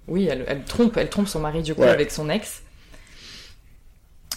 Oui, 0.09 0.27
elle, 0.27 0.45
elle 0.49 0.65
trompe, 0.65 0.97
elle 0.97 1.09
trompe 1.11 1.29
son 1.29 1.41
mari 1.41 1.63
du 1.63 1.75
coup 1.75 1.83
Ouais. 1.83 1.89
avec 1.89 2.11
son 2.11 2.29
ex. 2.31 2.63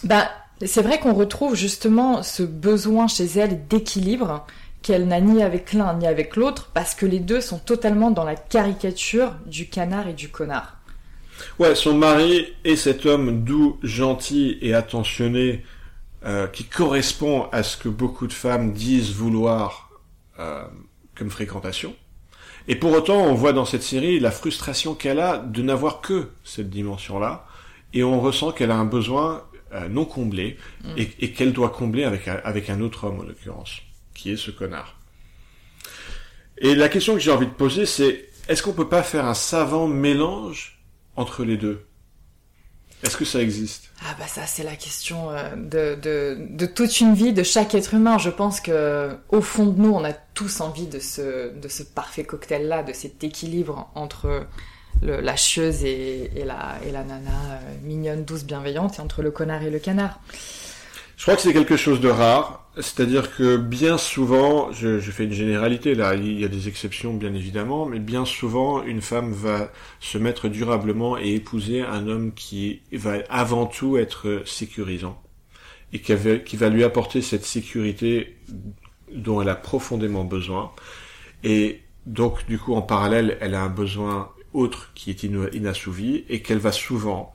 Bah, 0.04 0.28
c'est 0.64 0.82
vrai 0.82 0.98
qu'on 1.00 1.14
retrouve 1.14 1.54
justement 1.56 2.22
ce 2.22 2.42
besoin 2.42 3.08
chez 3.08 3.24
elle 3.24 3.66
d'équilibre 3.66 4.46
qu'elle 4.82 5.08
n'a 5.08 5.20
ni 5.20 5.42
avec 5.42 5.72
l'un 5.72 5.94
ni 5.94 6.06
avec 6.06 6.36
l'autre 6.36 6.70
parce 6.74 6.94
que 6.94 7.06
les 7.06 7.18
deux 7.20 7.40
sont 7.40 7.58
totalement 7.58 8.10
dans 8.10 8.24
la 8.24 8.36
caricature 8.36 9.34
du 9.46 9.68
canard 9.68 10.08
et 10.08 10.12
du 10.12 10.28
connard. 10.28 10.76
Ouais, 11.58 11.74
son 11.74 11.94
mari 11.94 12.52
est 12.64 12.76
cet 12.76 13.06
homme 13.06 13.44
doux, 13.44 13.78
gentil 13.82 14.58
et 14.60 14.74
attentionné 14.74 15.64
euh, 16.24 16.46
qui 16.46 16.64
correspond 16.64 17.48
à 17.52 17.62
ce 17.62 17.76
que 17.76 17.88
beaucoup 17.88 18.26
de 18.26 18.32
femmes 18.32 18.72
disent 18.72 19.12
vouloir 19.12 19.90
euh, 20.38 20.64
comme 21.14 21.30
fréquentation. 21.30 21.94
Et 22.66 22.76
pour 22.76 22.92
autant, 22.92 23.18
on 23.18 23.34
voit 23.34 23.52
dans 23.52 23.66
cette 23.66 23.82
série 23.82 24.18
la 24.18 24.30
frustration 24.30 24.94
qu'elle 24.94 25.20
a 25.20 25.38
de 25.38 25.62
n'avoir 25.62 26.00
que 26.00 26.30
cette 26.44 26.70
dimension-là, 26.70 27.46
et 27.92 28.02
on 28.02 28.20
ressent 28.20 28.52
qu'elle 28.52 28.70
a 28.70 28.76
un 28.76 28.86
besoin 28.86 29.44
euh, 29.74 29.88
non 29.88 30.04
comblé, 30.04 30.56
et, 30.96 31.10
et 31.20 31.32
qu'elle 31.32 31.52
doit 31.52 31.68
combler 31.68 32.04
avec 32.04 32.26
un, 32.26 32.40
avec 32.42 32.70
un 32.70 32.80
autre 32.80 33.04
homme 33.04 33.20
en 33.20 33.22
l'occurrence, 33.24 33.82
qui 34.14 34.30
est 34.30 34.36
ce 34.36 34.50
connard. 34.50 34.96
Et 36.58 36.74
la 36.74 36.88
question 36.88 37.14
que 37.14 37.20
j'ai 37.20 37.32
envie 37.32 37.46
de 37.46 37.52
poser, 37.52 37.84
c'est 37.84 38.28
est-ce 38.48 38.62
qu'on 38.62 38.72
peut 38.72 38.88
pas 38.88 39.02
faire 39.02 39.26
un 39.26 39.34
savant 39.34 39.88
mélange 39.88 40.73
entre 41.16 41.44
les 41.44 41.56
deux 41.56 41.86
Est-ce 43.02 43.16
que 43.16 43.24
ça 43.24 43.40
existe? 43.40 43.90
Ah 44.02 44.14
bah 44.18 44.26
ça 44.26 44.46
c'est 44.46 44.64
la 44.64 44.76
question 44.76 45.30
euh, 45.30 45.54
de, 45.56 46.36
de, 46.50 46.66
toute 46.66 47.00
une 47.00 47.14
vie 47.14 47.32
de 47.32 47.42
chaque 47.42 47.74
être 47.74 47.94
humain. 47.94 48.18
Je 48.18 48.30
pense 48.30 48.60
que 48.60 49.16
au 49.28 49.40
fond 49.40 49.66
de 49.66 49.80
nous, 49.80 49.90
on 49.90 50.04
a 50.04 50.12
tous 50.12 50.60
envie 50.60 50.86
de 50.86 50.98
ce, 50.98 51.54
de 51.54 51.68
ce 51.68 51.82
parfait 51.82 52.24
cocktail-là, 52.24 52.82
de 52.82 52.92
cet 52.92 53.24
équilibre 53.24 53.90
entre 53.94 54.46
la 55.02 55.36
chieuse 55.36 55.84
et, 55.84 56.30
et, 56.34 56.44
la, 56.44 56.76
et 56.86 56.90
la 56.90 57.02
nana 57.04 57.30
euh, 57.30 57.58
mignonne, 57.82 58.24
douce, 58.24 58.44
bienveillante, 58.44 58.98
et 58.98 59.02
entre 59.02 59.22
le 59.22 59.30
connard 59.30 59.62
et 59.62 59.70
le 59.70 59.78
canard. 59.78 60.20
Je 61.16 61.22
crois 61.22 61.36
que 61.36 61.42
c'est 61.42 61.52
quelque 61.52 61.76
chose 61.76 62.00
de 62.00 62.08
rare, 62.08 62.68
c'est-à-dire 62.76 63.34
que 63.36 63.56
bien 63.56 63.98
souvent, 63.98 64.72
je, 64.72 64.98
fais 64.98 65.24
une 65.24 65.32
généralité 65.32 65.94
là, 65.94 66.14
il 66.14 66.40
y 66.40 66.44
a 66.44 66.48
des 66.48 66.68
exceptions 66.68 67.14
bien 67.14 67.32
évidemment, 67.34 67.86
mais 67.86 68.00
bien 68.00 68.24
souvent, 68.24 68.82
une 68.82 69.00
femme 69.00 69.32
va 69.32 69.70
se 70.00 70.18
mettre 70.18 70.48
durablement 70.48 71.16
et 71.16 71.34
épouser 71.34 71.82
un 71.82 72.08
homme 72.08 72.32
qui 72.34 72.82
va 72.92 73.18
avant 73.30 73.66
tout 73.66 73.96
être 73.96 74.42
sécurisant 74.44 75.22
et 75.92 76.00
qui, 76.00 76.14
qui 76.44 76.56
va 76.56 76.68
lui 76.68 76.82
apporter 76.82 77.22
cette 77.22 77.44
sécurité 77.44 78.36
dont 79.12 79.40
elle 79.40 79.48
a 79.48 79.54
profondément 79.54 80.24
besoin. 80.24 80.72
Et 81.44 81.80
donc, 82.06 82.46
du 82.46 82.58
coup, 82.58 82.74
en 82.74 82.82
parallèle, 82.82 83.38
elle 83.40 83.54
a 83.54 83.62
un 83.62 83.68
besoin 83.68 84.32
autre 84.52 84.90
qui 84.94 85.10
est 85.10 85.22
inassouvi 85.22 86.24
et 86.28 86.42
qu'elle 86.42 86.58
va 86.58 86.72
souvent, 86.72 87.34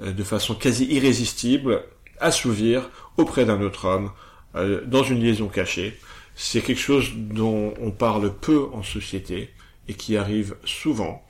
euh, 0.00 0.12
de 0.12 0.22
façon 0.22 0.54
quasi 0.54 0.86
irrésistible, 0.86 1.82
assouvir 2.20 2.90
auprès 3.16 3.44
d'un 3.44 3.60
autre 3.60 3.86
homme, 3.86 4.10
euh, 4.54 4.82
dans 4.86 5.02
une 5.02 5.20
liaison 5.20 5.48
cachée. 5.48 5.98
C'est 6.34 6.60
quelque 6.60 6.80
chose 6.80 7.10
dont 7.14 7.74
on 7.80 7.90
parle 7.90 8.32
peu 8.32 8.68
en 8.72 8.82
société 8.82 9.50
et 9.88 9.94
qui 9.94 10.16
arrive 10.16 10.56
souvent. 10.64 11.26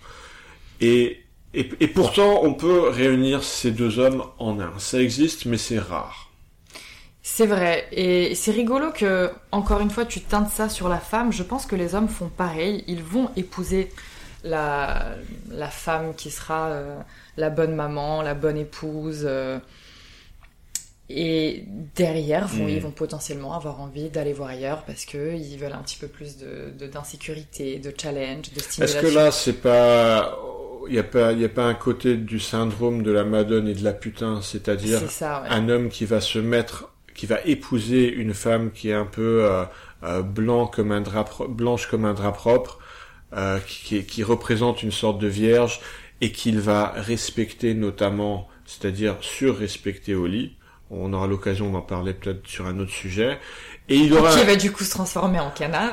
Et, 0.80 1.25
et, 1.54 1.88
pourtant, 1.88 2.40
on 2.42 2.52
peut 2.52 2.88
réunir 2.88 3.42
ces 3.42 3.71
deux 3.71 3.99
hommes 3.99 4.23
en 4.38 4.61
un. 4.61 4.73
Ça 4.78 5.00
existe, 5.00 5.47
mais 5.47 5.57
c'est 5.57 5.78
rare. 5.78 6.30
C'est 7.23 7.47
vrai, 7.47 7.87
et 7.92 8.35
c'est 8.35 8.52
rigolo 8.52 8.90
que, 8.90 9.30
encore 9.52 9.80
une 9.80 9.90
fois, 9.90 10.04
tu 10.04 10.21
teintes 10.21 10.50
ça 10.50 10.68
sur 10.68 10.88
la 10.88 10.99
femme. 10.99 11.33
Je 11.33 11.42
pense 11.42 11.66
que 11.66 11.76
les 11.76 11.95
hommes 11.95 12.09
font 12.09 12.28
pareil. 12.28 12.85
Ils 12.87 13.02
vont 13.02 13.30
épouser 13.37 13.90
la, 14.45 15.14
la 15.50 15.68
femme 15.68 16.14
qui 16.14 16.30
sera 16.30 16.68
euh, 16.68 16.99
la 17.37 17.50
bonne 17.50 17.75
maman, 17.75 18.23
la 18.23 18.35
bonne 18.35 18.57
épouse. 18.57 19.23
Euh, 19.25 19.59
et 21.09 21.65
derrière, 21.95 22.47
vont, 22.49 22.69
ils 22.69 22.81
vont 22.81 22.91
potentiellement 22.91 23.55
avoir 23.55 23.81
envie 23.81 24.11
d'aller 24.11 24.33
voir 24.35 24.50
ailleurs 24.50 24.85
parce 24.85 25.05
que 25.07 25.35
ils 25.35 25.57
veulent 25.59 25.73
un 25.73 25.83
petit 25.83 25.97
peu 25.99 26.09
plus 26.09 26.37
de 26.38 26.71
d'insécurité, 26.87 27.79
de, 27.79 27.93
challenge, 27.99 28.53
de 28.53 28.61
Est-ce 28.81 28.99
stimulation. 28.99 29.00
que 29.00 29.07
là, 29.07 29.31
c'est 29.31 29.55
pas, 29.61 30.37
il 30.88 30.95
y 30.95 30.99
a 30.99 31.03
pas, 31.05 31.33
il 31.33 31.41
y 31.41 31.45
a 31.45 31.49
pas 31.49 31.65
un 31.65 31.75
côté 31.75 32.17
du 32.17 32.38
syndrome 32.41 33.03
de 33.03 33.11
la 33.11 33.25
madone 33.25 33.69
et 33.69 33.75
de 33.75 33.85
la 33.85 33.93
putain, 33.93 34.41
c'est-à-dire 34.43 35.03
ouais. 35.43 35.49
un 35.49 35.69
homme 35.69 35.88
qui 35.88 36.05
va 36.05 36.21
se 36.21 36.38
mettre, 36.38 36.93
qui 37.15 37.27
va 37.27 37.41
épouser 37.45 38.09
une 38.12 38.35
femme 38.35 38.71
qui 38.73 38.91
est 38.91 38.95
un 38.95 39.07
peu 39.07 39.45
euh, 39.45 39.65
euh, 40.05 40.23
blanc 40.23 40.67
comme 40.67 40.93
un 40.93 41.00
drap, 41.00 41.25
pro- 41.25 41.49
blanche 41.49 41.87
comme 41.88 42.05
un 42.05 42.15
drap 42.15 42.33
propre, 42.33 42.79
euh, 43.35 43.59
qui, 43.67 44.05
qui 44.05 44.23
représente 44.25 44.83
une 44.83 44.93
sorte 44.93 45.19
de 45.21 45.29
vierge 45.29 45.81
et 46.21 46.33
qu'il 46.33 46.61
va 46.61 46.93
respecter 46.97 47.75
notamment, 47.75 48.49
c'est-à-dire 48.67 49.17
sur-respecter 49.23 50.15
au 50.15 50.27
lit. 50.27 50.58
On 50.90 51.12
aura 51.12 51.26
l'occasion 51.26 51.71
d'en 51.71 51.83
parler 51.83 52.14
peut-être 52.14 52.47
sur 52.47 52.66
un 52.66 52.78
autre 52.78 52.92
sujet. 52.92 53.38
Et 53.88 53.97
il 53.97 54.12
aura, 54.14 54.35
Qui 54.35 54.45
va 54.45 54.57
du 54.57 54.73
coup 54.73 54.85
se 54.85 54.90
transformer 54.90 55.38
en 55.40 55.50
canard. 55.50 55.92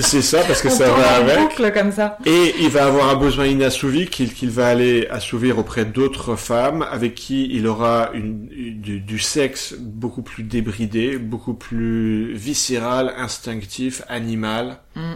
c'est 0.00 0.22
ça 0.22 0.42
parce 0.44 0.62
que 0.62 0.68
On 0.68 0.70
ça 0.70 0.90
va 0.90 1.14
avec. 1.16 1.38
boucle 1.38 1.72
comme 1.72 1.92
ça. 1.92 2.18
Et 2.24 2.54
il 2.60 2.68
va 2.70 2.86
avoir 2.86 3.08
un 3.10 3.16
besoin 3.16 3.46
inassouvi 3.46 4.06
qu'il 4.06 4.50
va 4.50 4.68
aller 4.68 5.06
assouvir 5.08 5.58
auprès 5.58 5.84
d'autres 5.84 6.36
femmes 6.36 6.84
avec 6.90 7.14
qui 7.14 7.48
il 7.52 7.66
aura 7.66 8.10
une, 8.14 8.48
une- 8.52 8.80
du, 8.80 9.00
du 9.00 9.18
sexe 9.18 9.74
beaucoup 9.78 10.22
plus 10.22 10.42
débridé, 10.42 11.18
beaucoup 11.18 11.54
plus 11.54 12.32
viscéral, 12.34 13.12
instinctif, 13.16 14.02
animal. 14.08 14.78
Mm. 14.96 15.12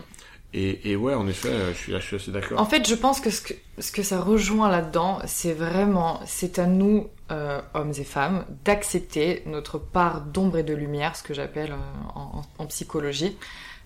Et, 0.55 0.91
et 0.91 0.97
ouais, 0.97 1.15
en 1.15 1.29
effet, 1.29 1.51
euh, 1.51 1.73
je 1.75 1.79
suis 1.79 1.93
je 1.93 1.99
suis 1.99 2.17
assez 2.17 2.31
d'accord. 2.31 2.59
En 2.59 2.65
fait, 2.65 2.89
je 2.89 2.95
pense 2.95 3.21
que 3.21 3.31
ce 3.31 3.43
que, 3.43 3.53
ce 3.79 3.93
que 3.93 4.03
ça 4.03 4.21
rejoint 4.21 4.71
là-dedans, 4.71 5.19
c'est 5.27 5.53
vraiment, 5.53 6.21
c'est 6.25 6.59
à 6.59 6.67
nous, 6.67 7.09
euh, 7.31 7.61
hommes 7.75 7.93
et 7.99 8.05
femmes, 8.05 8.47
d'accepter 8.65 9.43
notre 9.45 9.79
part 9.79 10.23
d'ombre 10.23 10.59
et 10.59 10.63
de 10.63 10.75
lumière, 10.75 11.17
ce 11.17 11.23
que 11.23 11.35
j'appelle 11.35 11.73
euh, 11.73 12.09
en, 12.15 12.43
en 12.57 12.67
psychologie, 12.67 13.37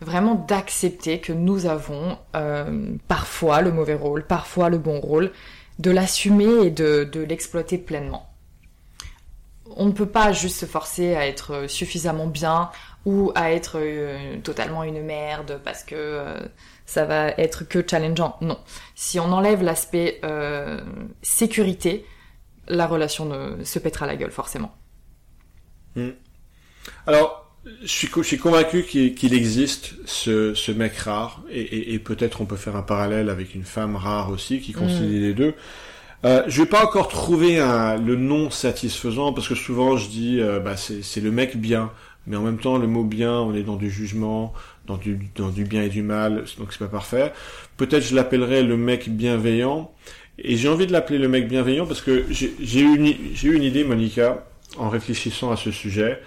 vraiment 0.00 0.36
d'accepter 0.36 1.18
que 1.18 1.32
nous 1.32 1.66
avons 1.66 2.16
euh, 2.36 2.92
parfois 3.08 3.60
le 3.60 3.72
mauvais 3.72 3.94
rôle, 3.94 4.24
parfois 4.24 4.68
le 4.68 4.78
bon 4.78 5.00
rôle, 5.00 5.32
de 5.80 5.90
l'assumer 5.90 6.66
et 6.66 6.70
de, 6.70 7.02
de 7.02 7.20
l'exploiter 7.22 7.78
pleinement. 7.78 8.31
On 9.76 9.86
ne 9.86 9.92
peut 9.92 10.06
pas 10.06 10.32
juste 10.32 10.58
se 10.60 10.66
forcer 10.66 11.14
à 11.14 11.26
être 11.26 11.66
suffisamment 11.68 12.26
bien 12.26 12.70
ou 13.06 13.32
à 13.34 13.52
être 13.52 13.78
euh, 13.80 14.36
totalement 14.42 14.84
une 14.84 15.02
merde 15.02 15.60
parce 15.64 15.82
que 15.84 15.94
euh, 15.96 16.38
ça 16.86 17.04
va 17.04 17.28
être 17.38 17.64
que 17.66 17.82
challengeant. 17.88 18.36
Non. 18.40 18.58
Si 18.94 19.18
on 19.18 19.32
enlève 19.32 19.62
l'aspect 19.62 20.20
euh, 20.24 20.80
sécurité, 21.22 22.04
la 22.68 22.86
relation 22.86 23.24
ne, 23.24 23.64
se 23.64 23.78
pètera 23.78 24.06
la 24.06 24.16
gueule 24.16 24.30
forcément. 24.30 24.74
Alors, 27.06 27.54
je 27.82 27.86
suis, 27.86 28.08
co- 28.08 28.22
je 28.22 28.28
suis 28.28 28.38
convaincu 28.38 28.84
qu'il 28.84 29.34
existe 29.34 29.94
ce, 30.06 30.54
ce 30.54 30.72
mec 30.72 30.96
rare, 30.96 31.42
et, 31.50 31.60
et- 31.60 31.94
et 31.94 31.98
peut-être 31.98 32.40
on 32.40 32.46
peut 32.46 32.56
faire 32.56 32.76
un 32.76 32.82
parallèle 32.82 33.30
avec 33.30 33.54
une 33.54 33.64
femme 33.64 33.96
rare 33.96 34.30
aussi 34.30 34.60
qui 34.60 34.72
concilie 34.72 35.20
les 35.20 35.34
deux. 35.34 35.54
Euh, 36.24 36.44
je 36.46 36.62
vais 36.62 36.68
pas 36.68 36.84
encore 36.84 37.08
trouver 37.08 37.58
un, 37.58 37.98
le 37.98 38.14
nom 38.14 38.48
satisfaisant 38.50 39.32
parce 39.32 39.48
que 39.48 39.56
souvent 39.56 39.96
je 39.96 40.08
dis 40.08 40.40
euh, 40.40 40.60
bah 40.60 40.76
c'est 40.76 41.20
le 41.20 41.32
mec 41.32 41.56
bien, 41.56 41.90
mais 42.28 42.36
en 42.36 42.42
même 42.42 42.58
temps 42.58 42.78
le 42.78 42.86
mot 42.86 43.02
bien 43.02 43.32
on 43.32 43.54
est 43.54 43.64
dans 43.64 43.74
du 43.74 43.90
jugement, 43.90 44.52
dans 44.86 44.96
du 44.96 45.18
dans 45.34 45.48
du 45.48 45.64
bien 45.64 45.82
et 45.82 45.88
du 45.88 46.02
mal, 46.02 46.44
donc 46.58 46.72
c'est 46.72 46.78
pas 46.78 46.86
parfait. 46.86 47.32
Peut-être 47.76 48.04
je 48.04 48.14
l'appellerais 48.14 48.62
le 48.62 48.76
mec 48.76 49.08
bienveillant 49.08 49.92
et 50.38 50.56
j'ai 50.56 50.68
envie 50.68 50.86
de 50.86 50.92
l'appeler 50.92 51.18
le 51.18 51.28
mec 51.28 51.48
bienveillant 51.48 51.86
parce 51.86 52.00
que 52.02 52.24
j'ai 52.30 52.80
eu 52.80 52.94
une 52.96 53.06
eu 53.08 53.56
une 53.56 53.64
idée 53.64 53.82
Monica 53.82 54.44
en 54.78 54.88
réfléchissant 54.88 55.50
à 55.50 55.56
ce 55.56 55.72
sujet 55.72 56.20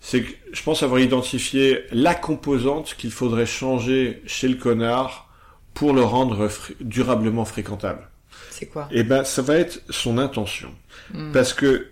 c'est 0.00 0.22
que 0.22 0.32
je 0.52 0.62
pense 0.62 0.82
avoir 0.82 1.00
identifié 1.00 1.84
la 1.90 2.14
composante 2.14 2.94
qu'il 2.98 3.10
faudrait 3.10 3.46
changer 3.46 4.22
chez 4.26 4.48
le 4.48 4.56
connard 4.56 5.30
pour 5.72 5.94
le 5.94 6.02
rendre 6.02 6.50
durablement 6.82 7.46
fréquentable. 7.46 8.06
C'est 8.56 8.66
quoi 8.66 8.88
Et 8.92 9.02
ben, 9.02 9.24
ça 9.24 9.42
va 9.42 9.56
être 9.56 9.80
son 9.90 10.16
intention. 10.18 10.70
Mm. 11.12 11.32
Parce 11.32 11.52
que 11.52 11.88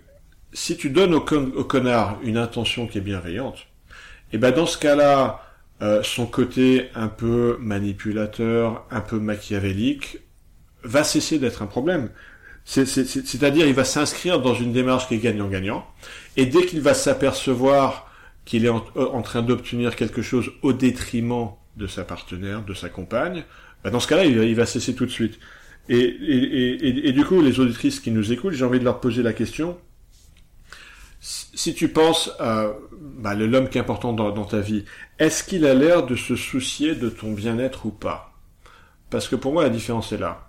si 0.53 0.77
tu 0.77 0.90
donnes 0.90 1.12
au, 1.14 1.20
con- 1.20 1.53
au 1.57 1.64
connard 1.64 2.18
une 2.22 2.37
intention 2.37 2.87
qui 2.87 2.98
est 2.98 3.03
bienveillante, 3.03 3.66
et 4.33 4.38
ben 4.38 4.53
dans 4.53 4.66
ce 4.66 4.79
cas-là, 4.79 5.42
euh, 5.83 6.03
son 6.05 6.27
côté 6.27 6.88
un 6.94 7.09
peu 7.09 7.57
manipulateur, 7.61 8.87
un 8.90 9.01
peu 9.01 9.18
machiavélique, 9.18 10.18
va 10.85 11.03
cesser 11.05 11.38
d'être 11.38 11.62
un 11.62 11.66
problème. 11.66 12.11
C'est- 12.64 12.87
c'est- 12.87 13.05
c'est- 13.05 13.27
C'est-à-dire, 13.27 13.66
il 13.66 13.75
va 13.75 13.85
s'inscrire 13.85 14.40
dans 14.40 14.55
une 14.55 14.72
démarche 14.72 15.09
qui 15.09 15.14
est 15.14 15.18
gagnant-gagnant, 15.18 15.85
et 16.37 16.46
dès 16.46 16.64
qu'il 16.66 16.81
va 16.81 16.94
s'apercevoir 16.94 18.09
qu'il 18.44 18.64
est 18.64 18.68
en, 18.68 18.85
euh, 18.96 19.07
en 19.07 19.22
train 19.22 19.42
d'obtenir 19.42 19.96
quelque 19.96 20.22
chose 20.22 20.51
au 20.62 20.72
détriment 20.72 21.51
de 21.77 21.87
sa 21.88 22.05
partenaire, 22.05 22.62
de 22.62 22.75
sa 22.75 22.88
compagne, 22.88 23.42
bah 23.83 23.90
dans 23.90 23.98
ce 24.01 24.07
cas-là, 24.07 24.25
il 24.27 24.55
va 24.55 24.66
cesser 24.66 24.94
tout 24.94 25.07
de 25.07 25.11
suite. 25.11 25.38
Et, 25.88 25.99
et, 25.99 26.88
et, 26.88 27.09
et- 27.09 27.12
du 27.12 27.25
coup, 27.25 27.40
les 27.42 27.59
auditrices 27.61 28.01
qui 28.01 28.11
nous 28.11 28.33
écoutent, 28.33 28.55
j'ai 28.55 28.64
envie 28.64 28.79
de 28.79 28.85
leur 28.85 29.01
poser 29.01 29.23
la 29.23 29.33
question. 29.33 29.79
Si 31.21 31.75
tu 31.75 31.88
penses 31.88 32.31
à 32.40 32.68
bah, 33.01 33.35
l'homme 33.35 33.68
qui 33.68 33.79
est 33.79 33.81
important 33.81 34.12
dans, 34.12 34.33
dans 34.33 34.45
ta 34.45 34.61
vie, 34.61 34.85
est-ce 35.18 35.45
qu'il 35.45 35.66
a 35.66 35.75
l'air 35.75 36.05
de 36.05 36.16
se 36.16 36.35
soucier 36.35 36.95
de 36.97 37.09
ton 37.09 37.33
bien-être 37.33 37.87
ou 37.87 37.90
pas? 37.90 38.33
Parce 39.11 39.29
que 39.29 39.37
pour 39.37 39.53
moi, 39.53 39.62
la 39.62 39.71
différence 39.71 40.12
est 40.12 40.18
là. 40.18 40.49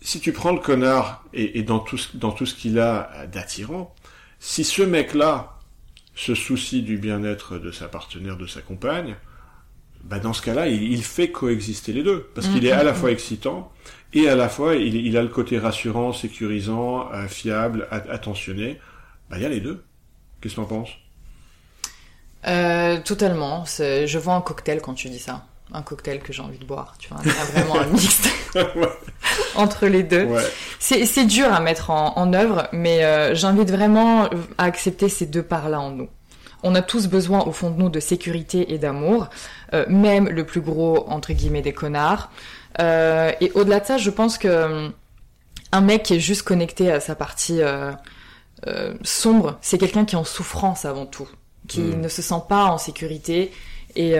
Si 0.00 0.20
tu 0.20 0.32
prends 0.32 0.52
le 0.52 0.60
connard 0.60 1.24
et, 1.32 1.62
dans 1.62 1.78
tout 1.78 1.96
ce, 1.98 2.16
dans 2.16 2.32
tout 2.32 2.46
ce 2.46 2.54
qu'il 2.54 2.78
a 2.78 3.26
d'attirant, 3.26 3.94
si 4.38 4.62
ce 4.64 4.82
mec-là 4.82 5.58
se 6.14 6.34
soucie 6.34 6.82
du 6.82 6.98
bien-être 6.98 7.58
de 7.58 7.70
sa 7.72 7.88
partenaire, 7.88 8.36
de 8.36 8.46
sa 8.46 8.60
compagne, 8.60 9.16
bah 10.04 10.18
dans 10.18 10.32
ce 10.32 10.42
cas-là, 10.42 10.68
il, 10.68 10.82
il 10.92 11.02
fait 11.02 11.30
coexister 11.30 11.92
les 11.92 12.02
deux. 12.02 12.28
Parce 12.34 12.48
qu'il 12.48 12.66
est 12.66 12.72
à 12.72 12.82
la 12.82 12.94
fois 12.94 13.10
excitant 13.10 13.72
et 14.12 14.28
à 14.28 14.36
la 14.36 14.48
fois 14.48 14.74
il, 14.74 14.94
il 14.96 15.16
a 15.16 15.22
le 15.22 15.28
côté 15.28 15.58
rassurant, 15.58 16.12
sécurisant, 16.12 17.10
euh, 17.12 17.28
fiable, 17.28 17.88
attentionné. 17.90 18.80
Bah 19.30 19.36
il 19.38 19.42
y 19.42 19.46
a 19.46 19.48
les 19.48 19.60
deux. 19.60 19.84
Qu'est-ce 20.40 20.56
que 20.56 20.60
t'en 20.60 20.66
penses? 20.66 20.90
Euh, 22.46 23.00
totalement. 23.02 23.64
Je 23.66 24.18
vois 24.18 24.34
un 24.34 24.40
cocktail 24.40 24.80
quand 24.80 24.94
tu 24.94 25.08
dis 25.08 25.18
ça. 25.18 25.44
Un 25.72 25.82
cocktail 25.82 26.20
que 26.20 26.32
j'ai 26.32 26.42
envie 26.42 26.58
de 26.58 26.66
boire. 26.66 26.96
Tu 26.98 27.08
vois, 27.08 27.18
il 27.24 27.28
y 27.28 27.34
a 27.34 27.44
vraiment 27.44 27.80
un 27.80 27.86
mix 27.86 28.28
entre 29.54 29.86
les 29.86 30.02
deux. 30.02 30.24
Ouais. 30.24 30.42
C'est 30.78 31.06
c'est 31.06 31.24
dur 31.24 31.52
à 31.52 31.60
mettre 31.60 31.90
en, 31.90 32.18
en 32.18 32.32
œuvre, 32.34 32.68
mais 32.72 33.04
euh, 33.04 33.34
j'invite 33.34 33.70
vraiment 33.70 34.28
à 34.58 34.64
accepter 34.64 35.08
ces 35.08 35.26
deux 35.26 35.42
parts-là 35.42 35.80
en 35.80 35.90
nous. 35.92 36.08
On 36.62 36.74
a 36.74 36.82
tous 36.82 37.06
besoin 37.08 37.40
au 37.44 37.52
fond 37.52 37.70
de 37.70 37.78
nous 37.78 37.88
de 37.88 38.00
sécurité 38.00 38.72
et 38.72 38.78
d'amour, 38.78 39.28
euh, 39.74 39.84
même 39.88 40.28
le 40.28 40.44
plus 40.44 40.60
gros 40.60 41.08
entre 41.08 41.32
guillemets 41.32 41.62
des 41.62 41.72
connards. 41.72 42.30
Euh, 42.80 43.32
et 43.40 43.52
au-delà 43.54 43.80
de 43.80 43.86
ça, 43.86 43.98
je 43.98 44.10
pense 44.10 44.38
que 44.38 44.48
euh, 44.48 44.88
un 45.72 45.80
mec 45.80 46.04
qui 46.04 46.14
est 46.14 46.20
juste 46.20 46.42
connecté 46.42 46.90
à 46.90 47.00
sa 47.00 47.14
partie 47.14 47.60
sombre, 49.02 49.58
c'est 49.60 49.78
quelqu'un 49.78 50.04
qui 50.04 50.14
est 50.14 50.18
en 50.18 50.24
souffrance 50.24 50.84
avant 50.84 51.06
tout, 51.06 51.28
qui 51.66 51.80
Mm. 51.80 52.00
ne 52.00 52.08
se 52.08 52.22
sent 52.22 52.42
pas 52.48 52.66
en 52.66 52.78
sécurité 52.78 53.50
et 53.96 54.14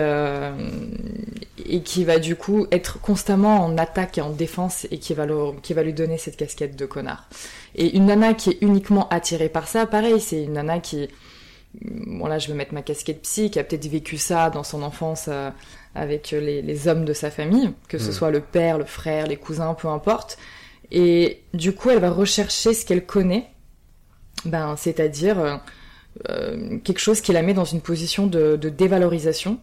et 1.65 1.81
qui 1.81 2.03
va 2.03 2.19
du 2.19 2.35
coup 2.35 2.67
être 2.71 2.99
constamment 2.99 3.63
en 3.63 3.77
attaque 3.77 4.17
et 4.17 4.21
en 4.21 4.29
défense 4.29 4.85
et 4.91 4.97
qui 4.97 5.13
va 5.13 5.25
le, 5.25 5.53
qui 5.61 5.73
va 5.73 5.83
lui 5.83 5.93
donner 5.93 6.17
cette 6.17 6.37
casquette 6.37 6.75
de 6.75 6.85
connard. 6.85 7.27
Et 7.75 7.95
une 7.95 8.07
nana 8.07 8.33
qui 8.33 8.51
est 8.51 8.57
uniquement 8.61 9.07
attirée 9.09 9.49
par 9.49 9.67
ça, 9.67 9.85
pareil, 9.85 10.19
c'est 10.19 10.43
une 10.43 10.53
nana 10.53 10.79
qui 10.79 11.07
bon 11.81 12.27
là 12.27 12.39
je 12.39 12.47
vais 12.47 12.53
mettre 12.53 12.73
ma 12.73 12.81
casquette 12.81 13.21
psy, 13.23 13.49
qui 13.49 13.59
a 13.59 13.63
peut-être 13.63 13.87
vécu 13.87 14.17
ça 14.17 14.49
dans 14.49 14.63
son 14.63 14.83
enfance 14.83 15.25
euh, 15.27 15.49
avec 15.95 16.31
les, 16.31 16.61
les, 16.61 16.87
hommes 16.87 17.05
de 17.05 17.13
sa 17.13 17.31
famille, 17.31 17.71
que 17.87 17.97
ce 17.97 18.09
Mm. 18.09 18.13
soit 18.13 18.31
le 18.31 18.41
père, 18.41 18.77
le 18.77 18.85
frère, 18.85 19.27
les 19.27 19.37
cousins, 19.37 19.73
peu 19.73 19.87
importe. 19.87 20.37
Et 20.91 21.41
du 21.53 21.73
coup, 21.73 21.89
elle 21.89 21.99
va 21.99 22.09
rechercher 22.11 22.73
ce 22.73 22.85
qu'elle 22.85 23.05
connaît, 23.05 23.49
ben, 24.45 24.75
c'est-à-dire 24.75 25.39
euh, 25.39 25.55
euh, 26.29 26.77
quelque 26.79 26.99
chose 26.99 27.21
qui 27.21 27.31
la 27.33 27.41
met 27.41 27.53
dans 27.53 27.65
une 27.65 27.81
position 27.81 28.27
de, 28.27 28.55
de 28.55 28.69
dévalorisation. 28.69 29.59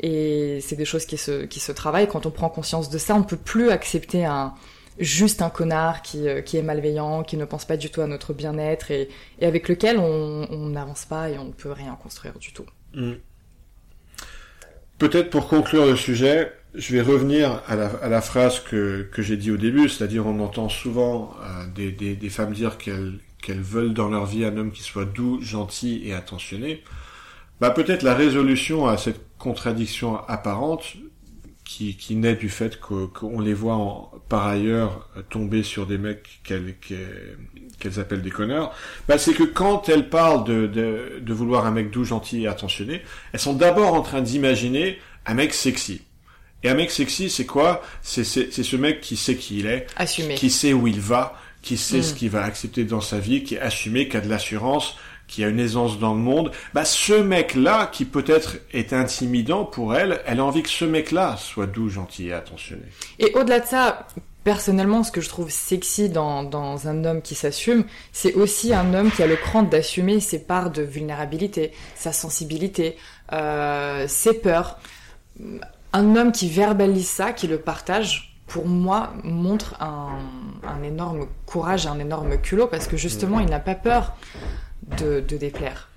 Et 0.00 0.60
c'est 0.60 0.76
des 0.76 0.84
choses 0.84 1.06
qui 1.06 1.16
se, 1.16 1.44
qui 1.44 1.60
se 1.60 1.72
travaillent. 1.72 2.08
Quand 2.08 2.26
on 2.26 2.30
prend 2.30 2.48
conscience 2.48 2.88
de 2.88 2.98
ça, 2.98 3.14
on 3.14 3.20
ne 3.20 3.24
peut 3.24 3.36
plus 3.36 3.70
accepter 3.70 4.24
un, 4.24 4.54
juste 4.98 5.42
un 5.42 5.50
connard 5.50 6.02
qui, 6.02 6.28
euh, 6.28 6.40
qui 6.40 6.56
est 6.56 6.62
malveillant, 6.62 7.22
qui 7.22 7.36
ne 7.36 7.44
pense 7.44 7.64
pas 7.64 7.76
du 7.76 7.90
tout 7.90 8.00
à 8.00 8.06
notre 8.06 8.32
bien-être 8.32 8.90
et, 8.90 9.08
et 9.40 9.46
avec 9.46 9.68
lequel 9.68 9.98
on 9.98 10.68
n'avance 10.68 11.04
pas 11.04 11.30
et 11.30 11.38
on 11.38 11.44
ne 11.44 11.52
peut 11.52 11.72
rien 11.72 11.96
construire 12.02 12.38
du 12.38 12.52
tout. 12.52 12.66
Mm. 12.94 13.12
Peut-être 14.98 15.30
pour 15.30 15.48
conclure 15.48 15.86
le 15.86 15.96
sujet, 15.96 16.52
je 16.74 16.92
vais 16.92 17.00
revenir 17.00 17.62
à 17.68 17.76
la, 17.76 17.86
à 17.86 18.08
la 18.08 18.20
phrase 18.20 18.60
que, 18.60 19.08
que 19.12 19.22
j'ai 19.22 19.36
dit 19.36 19.50
au 19.50 19.56
début, 19.56 19.88
c'est-à-dire 19.88 20.26
on 20.26 20.40
entend 20.40 20.68
souvent 20.68 21.34
euh, 21.42 21.66
des, 21.74 21.92
des, 21.92 22.16
des 22.16 22.28
femmes 22.30 22.52
dire 22.52 22.78
qu'elles 22.78 23.18
qu'elles 23.40 23.60
veulent 23.60 23.94
dans 23.94 24.08
leur 24.08 24.26
vie 24.26 24.44
un 24.44 24.56
homme 24.56 24.72
qui 24.72 24.82
soit 24.82 25.04
doux, 25.04 25.40
gentil 25.40 26.02
et 26.04 26.12
attentionné. 26.12 26.82
Bah 27.60 27.70
peut-être 27.70 28.02
la 28.02 28.14
résolution 28.14 28.86
à 28.88 28.96
cette 28.96 29.20
contradiction 29.38 30.16
apparente 30.26 30.94
qui, 31.68 31.96
qui 31.96 32.14
naît 32.16 32.34
du 32.34 32.48
fait 32.48 32.80
qu'on 32.80 33.40
les 33.40 33.52
voit 33.52 33.74
en- 33.74 34.10
par 34.30 34.46
ailleurs 34.46 35.06
tomber 35.28 35.62
sur 35.62 35.84
des 35.86 35.98
mecs 35.98 36.40
qu'elles 36.42 36.74
qu'elles- 36.80 37.36
qu'elles 37.78 38.00
appellent 38.00 38.22
des 38.22 38.30
connards, 38.30 38.74
bah 39.06 39.18
c'est 39.18 39.34
que 39.34 39.42
quand 39.44 39.88
elles 39.90 40.08
parlent 40.08 40.44
de, 40.44 40.66
de, 40.66 41.18
de 41.20 41.32
vouloir 41.34 41.66
un 41.66 41.70
mec 41.70 41.90
doux, 41.90 42.04
gentil 42.04 42.44
et 42.44 42.46
attentionné, 42.48 43.02
elles 43.32 43.38
sont 43.40 43.52
d'abord 43.52 43.92
en 43.92 44.00
train 44.00 44.22
d'imaginer 44.22 44.98
un 45.26 45.34
mec 45.34 45.52
sexy. 45.52 46.00
Et 46.64 46.70
un 46.70 46.74
mec 46.74 46.90
sexy, 46.90 47.28
c'est 47.30 47.46
quoi? 47.46 47.82
C'est 48.02 48.24
ce 48.24 48.76
mec 48.76 49.00
qui 49.02 49.16
sait 49.16 49.36
qui 49.36 49.58
il 49.60 49.66
est, 49.66 49.86
Assumer. 49.96 50.34
qui 50.34 50.48
sait 50.50 50.72
où 50.72 50.86
il 50.88 51.00
va, 51.00 51.38
qui 51.62 51.76
sait 51.76 51.98
Mm. 51.98 52.02
ce 52.02 52.14
qu'il 52.14 52.30
va 52.30 52.42
accepter 52.44 52.84
dans 52.84 53.00
sa 53.02 53.18
vie, 53.20 53.44
qui 53.44 53.56
est 53.56 53.60
assumé, 53.60 54.08
qui 54.08 54.16
a 54.16 54.20
de 54.22 54.28
l'assurance, 54.28 54.96
qui 55.28 55.44
a 55.44 55.48
une 55.48 55.60
aisance 55.60 55.98
dans 55.98 56.14
le 56.14 56.20
monde. 56.20 56.50
Bah, 56.74 56.84
ce 56.84 57.12
mec-là, 57.12 57.86
qui 57.92 58.04
peut-être 58.04 58.56
est 58.72 58.92
intimidant 58.92 59.64
pour 59.64 59.94
elle, 59.94 60.20
elle 60.26 60.40
a 60.40 60.44
envie 60.44 60.62
que 60.62 60.70
ce 60.70 60.84
mec-là 60.84 61.36
soit 61.38 61.66
doux, 61.66 61.88
gentil 61.88 62.28
et 62.28 62.32
attentionné. 62.32 62.82
Et 63.18 63.32
au-delà 63.34 63.60
de 63.60 63.66
ça, 63.66 64.06
personnellement, 64.42 65.04
ce 65.04 65.12
que 65.12 65.20
je 65.20 65.28
trouve 65.28 65.50
sexy 65.50 66.08
dans, 66.08 66.42
dans 66.42 66.88
un 66.88 67.04
homme 67.04 67.20
qui 67.20 67.34
s'assume, 67.34 67.84
c'est 68.12 68.34
aussi 68.34 68.72
un 68.72 68.94
homme 68.94 69.10
qui 69.10 69.22
a 69.22 69.26
le 69.26 69.36
cran 69.36 69.62
d'assumer 69.62 70.20
ses 70.20 70.38
parts 70.38 70.70
de 70.70 70.82
vulnérabilité, 70.82 71.72
sa 71.94 72.12
sensibilité, 72.12 72.96
euh, 73.32 74.06
ses 74.08 74.32
peurs. 74.32 74.78
Un 75.92 76.16
homme 76.16 76.32
qui 76.32 76.48
verbalise 76.48 77.08
ça, 77.08 77.32
qui 77.32 77.46
le 77.46 77.58
partage, 77.58 78.38
pour 78.46 78.66
moi, 78.66 79.12
montre 79.22 79.76
un, 79.80 80.18
un 80.66 80.82
énorme 80.82 81.26
courage, 81.44 81.86
un 81.86 81.98
énorme 81.98 82.38
culot, 82.38 82.66
parce 82.66 82.88
que 82.88 82.96
justement, 82.96 83.40
il 83.40 83.50
n'a 83.50 83.60
pas 83.60 83.74
peur 83.74 84.14
de, 84.98 85.20
de 85.20 85.36
déplaire. 85.36 85.88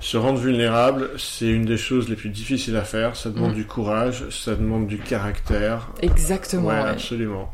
Se 0.00 0.16
rendre 0.16 0.38
vulnérable, 0.38 1.10
c'est 1.18 1.46
une 1.48 1.64
des 1.64 1.76
choses 1.76 2.08
les 2.08 2.16
plus 2.16 2.28
difficiles 2.30 2.76
à 2.76 2.82
faire. 2.84 3.16
Ça 3.16 3.30
demande 3.30 3.52
Mm. 3.52 3.56
du 3.56 3.64
courage, 3.66 4.28
ça 4.30 4.54
demande 4.54 4.86
du 4.86 4.98
caractère. 4.98 5.88
Exactement. 6.02 6.68
ouais, 6.68 6.74
ouais. 6.74 6.88
absolument. 6.88 7.52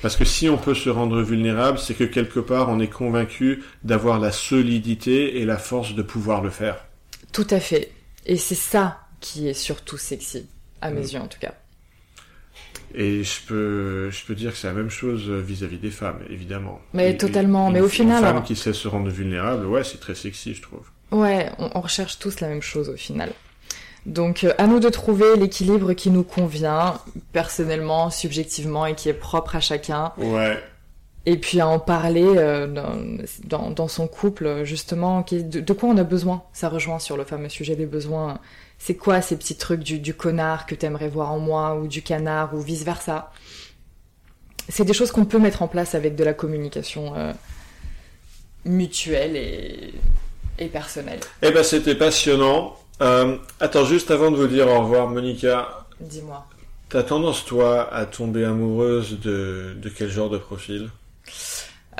Parce 0.00 0.16
que 0.16 0.24
si 0.24 0.48
on 0.48 0.56
peut 0.58 0.74
se 0.74 0.90
rendre 0.90 1.20
vulnérable, 1.22 1.78
c'est 1.78 1.94
que 1.94 2.04
quelque 2.04 2.40
part 2.40 2.68
on 2.68 2.80
est 2.80 2.88
convaincu 2.88 3.62
d'avoir 3.84 4.18
la 4.18 4.32
solidité 4.32 5.40
et 5.40 5.44
la 5.44 5.58
force 5.58 5.94
de 5.94 6.02
pouvoir 6.02 6.42
le 6.42 6.50
faire. 6.50 6.84
Tout 7.32 7.46
à 7.50 7.60
fait. 7.60 7.92
Et 8.26 8.36
c'est 8.36 8.54
ça 8.56 8.98
qui 9.20 9.48
est 9.48 9.54
surtout 9.54 9.98
sexy, 9.98 10.46
à 10.80 10.90
mes 10.90 11.00
Mm. 11.02 11.04
yeux 11.12 11.20
en 11.20 11.28
tout 11.28 11.38
cas. 11.38 11.54
Et 12.94 13.24
je 13.24 13.40
peux, 13.46 14.10
je 14.10 14.24
peux 14.26 14.34
dire 14.34 14.52
que 14.52 14.58
c'est 14.58 14.66
la 14.66 14.74
même 14.74 14.90
chose 14.90 15.28
vis-à-vis 15.30 15.78
des 15.78 15.90
femmes, 15.90 16.18
évidemment. 16.28 16.80
Mais 16.92 17.12
Et- 17.12 17.16
totalement, 17.16 17.68
une- 17.68 17.74
mais 17.74 17.80
au 17.80 17.88
final, 17.88 18.18
Une 18.18 18.22
femme 18.24 18.30
alors- 18.36 18.44
qui 18.44 18.54
sait 18.56 18.72
se 18.74 18.86
rendre 18.88 19.08
vulnérable, 19.08 19.64
ouais, 19.66 19.82
c'est 19.84 19.98
très 19.98 20.14
sexy, 20.14 20.54
je 20.54 20.62
trouve. 20.62 20.86
Ouais, 21.10 21.50
on, 21.58 21.70
on 21.74 21.80
recherche 21.80 22.18
tous 22.18 22.40
la 22.40 22.48
même 22.48 22.62
chose 22.62 22.88
au 22.90 22.96
final. 22.96 23.30
Donc 24.04 24.44
euh, 24.44 24.52
à 24.58 24.66
nous 24.66 24.80
de 24.80 24.88
trouver 24.88 25.36
l'équilibre 25.36 25.92
qui 25.94 26.10
nous 26.10 26.24
convient, 26.24 26.98
personnellement, 27.32 28.10
subjectivement, 28.10 28.84
et 28.86 28.94
qui 28.94 29.08
est 29.08 29.14
propre 29.14 29.56
à 29.56 29.60
chacun. 29.60 30.12
Ouais. 30.18 30.58
Et 31.24 31.36
puis 31.36 31.60
à 31.60 31.68
en 31.68 31.78
parler 31.78 32.24
euh, 32.26 32.66
dans, 32.66 32.96
dans, 33.44 33.70
dans 33.70 33.88
son 33.88 34.08
couple, 34.08 34.64
justement, 34.64 35.22
qui- 35.22 35.44
de, 35.44 35.60
de 35.60 35.72
quoi 35.72 35.88
on 35.88 35.96
a 35.96 36.02
besoin. 36.04 36.42
Ça 36.52 36.68
rejoint 36.68 36.98
sur 36.98 37.16
le 37.16 37.24
fameux 37.24 37.48
sujet 37.48 37.76
des 37.76 37.86
besoins. 37.86 38.38
C'est 38.84 38.96
quoi 38.96 39.22
ces 39.22 39.36
petits 39.36 39.54
trucs 39.54 39.84
du, 39.84 40.00
du 40.00 40.12
connard 40.12 40.66
que 40.66 40.74
t'aimerais 40.74 41.08
voir 41.08 41.30
en 41.30 41.38
moi, 41.38 41.76
ou 41.76 41.86
du 41.86 42.02
canard, 42.02 42.52
ou 42.52 42.60
vice-versa? 42.60 43.30
C'est 44.68 44.84
des 44.84 44.92
choses 44.92 45.12
qu'on 45.12 45.24
peut 45.24 45.38
mettre 45.38 45.62
en 45.62 45.68
place 45.68 45.94
avec 45.94 46.16
de 46.16 46.24
la 46.24 46.34
communication 46.34 47.14
euh, 47.14 47.32
mutuelle 48.64 49.36
et, 49.36 49.94
et 50.58 50.66
personnelle. 50.66 51.20
Eh 51.42 51.52
ben, 51.52 51.62
c'était 51.62 51.94
passionnant. 51.94 52.76
Euh, 53.00 53.36
attends, 53.60 53.84
juste 53.84 54.10
avant 54.10 54.32
de 54.32 54.36
vous 54.36 54.48
dire 54.48 54.66
au 54.66 54.80
revoir, 54.80 55.08
Monica, 55.08 55.86
Dis-moi. 56.00 56.44
t'as 56.88 57.04
tendance, 57.04 57.44
toi, 57.44 57.88
à 57.94 58.04
tomber 58.04 58.44
amoureuse 58.44 59.20
de, 59.20 59.76
de 59.80 59.88
quel 59.90 60.10
genre 60.10 60.28
de 60.28 60.38
profil? 60.38 60.90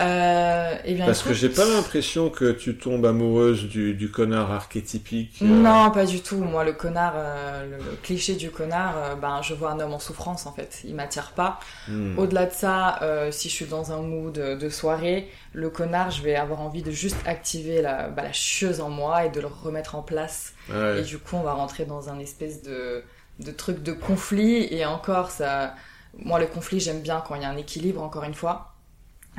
Euh, 0.00 0.74
eh 0.84 0.94
bien, 0.94 1.04
Parce 1.04 1.22
que 1.22 1.34
j'ai 1.34 1.48
pas 1.50 1.64
l'impression 1.66 2.30
que 2.30 2.52
tu 2.52 2.78
tombes 2.78 3.04
amoureuse 3.06 3.64
du, 3.68 3.94
du 3.94 4.10
connard 4.10 4.50
archétypique. 4.50 5.42
euh, 5.42 5.46
Non, 5.46 5.90
pas 5.90 6.06
du 6.06 6.22
tout. 6.22 6.36
Moi, 6.38 6.64
le 6.64 6.72
connard, 6.72 7.14
euh, 7.16 7.64
le, 7.68 7.76
le 7.76 7.96
cliché 8.02 8.34
du 8.36 8.50
connard, 8.50 8.94
euh, 8.96 9.14
ben, 9.16 9.42
je 9.42 9.54
vois 9.54 9.70
un 9.72 9.80
homme 9.80 9.92
en 9.92 9.98
souffrance, 9.98 10.46
en 10.46 10.52
fait. 10.52 10.80
Il 10.84 10.94
m'attire 10.94 11.32
pas. 11.32 11.58
hmm. 11.88 12.18
Au-delà 12.18 12.46
de 12.46 12.52
ça, 12.52 13.00
si 13.30 13.48
je 13.48 13.54
suis 13.54 13.66
dans 13.66 13.92
un 13.92 14.00
mood 14.02 14.32
de, 14.32 14.54
de 14.54 14.68
soirée, 14.70 15.28
le 15.52 15.68
connard, 15.70 16.10
je 16.10 16.22
vais 16.22 16.36
avoir 16.36 16.60
envie 16.60 16.82
de 16.82 16.90
juste 16.90 17.18
activer 17.26 17.82
la, 17.82 18.08
bah, 18.08 18.22
la 18.22 18.32
chieuse 18.32 18.80
en 18.80 18.88
moi 18.90 19.24
et 19.26 19.30
de 19.30 19.40
le 19.40 19.46
remettre 19.48 19.94
en 19.94 20.02
place. 20.02 20.54
Ouais. 20.68 21.00
Et 21.00 21.02
du 21.02 21.18
coup, 21.18 21.36
on 21.36 21.42
va 21.42 21.52
rentrer 21.54 21.84
dans 21.84 22.08
un 22.08 22.18
espèce 22.18 22.62
de, 22.62 23.04
de 23.40 23.50
truc 23.50 23.82
de 23.82 23.92
conflit. 23.92 24.66
Et 24.70 24.84
encore, 24.86 25.30
ça, 25.30 25.74
moi, 26.18 26.38
le 26.38 26.46
conflit, 26.46 26.80
j'aime 26.80 27.00
bien 27.02 27.22
quand 27.26 27.34
il 27.34 27.42
y 27.42 27.44
a 27.44 27.48
un 27.50 27.56
équilibre, 27.56 28.02
encore 28.02 28.24
une 28.24 28.34
fois. 28.34 28.71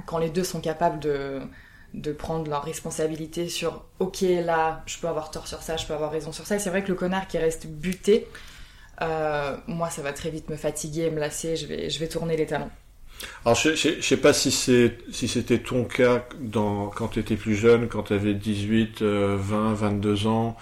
Quand 0.05 0.17
les 0.17 0.29
deux 0.29 0.43
sont 0.43 0.61
capables 0.61 0.99
de, 0.99 1.41
de 1.93 2.11
prendre 2.11 2.49
leur 2.49 2.63
responsabilité 2.63 3.49
sur, 3.49 3.85
ok, 3.99 4.21
là, 4.21 4.83
je 4.85 4.97
peux 4.99 5.07
avoir 5.07 5.31
tort 5.31 5.47
sur 5.47 5.61
ça, 5.61 5.77
je 5.77 5.85
peux 5.85 5.93
avoir 5.93 6.11
raison 6.11 6.31
sur 6.31 6.45
ça. 6.45 6.59
C'est 6.59 6.69
vrai 6.69 6.83
que 6.83 6.89
le 6.89 6.95
connard 6.95 7.27
qui 7.27 7.37
reste 7.37 7.67
buté, 7.67 8.27
euh, 9.01 9.57
moi, 9.67 9.89
ça 9.89 10.01
va 10.01 10.13
très 10.13 10.29
vite 10.29 10.49
me 10.49 10.55
fatiguer, 10.55 11.09
me 11.11 11.19
lasser, 11.19 11.55
je 11.55 11.67
vais, 11.67 11.89
je 11.89 11.99
vais 11.99 12.07
tourner 12.07 12.37
les 12.37 12.45
talons. 12.45 12.71
Alors, 13.45 13.55
je, 13.55 13.75
je, 13.75 13.89
je 13.97 14.01
sais 14.01 14.17
pas 14.17 14.33
si 14.33 14.51
c'est 14.51 14.97
si 15.11 15.27
c'était 15.27 15.59
ton 15.59 15.85
cas 15.85 16.25
quand 16.51 17.07
tu 17.11 17.19
étais 17.19 17.35
plus 17.35 17.55
jeune, 17.55 17.87
quand 17.87 18.03
tu 18.03 18.13
avais 18.13 18.33
18, 18.33 19.01
euh, 19.01 19.37
20, 19.39 19.73
22 19.73 20.27
ans. 20.27 20.57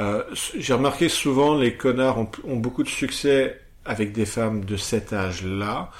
Euh, 0.00 0.22
J'ai 0.56 0.74
remarqué 0.74 1.08
souvent 1.08 1.54
les 1.56 1.76
connards 1.76 2.18
ont, 2.18 2.30
ont 2.44 2.56
beaucoup 2.56 2.82
de 2.82 2.88
succès 2.88 3.60
avec 3.84 4.12
des 4.12 4.26
femmes 4.26 4.64
de 4.64 4.76
cet 4.76 5.12
âge-là. 5.12 5.90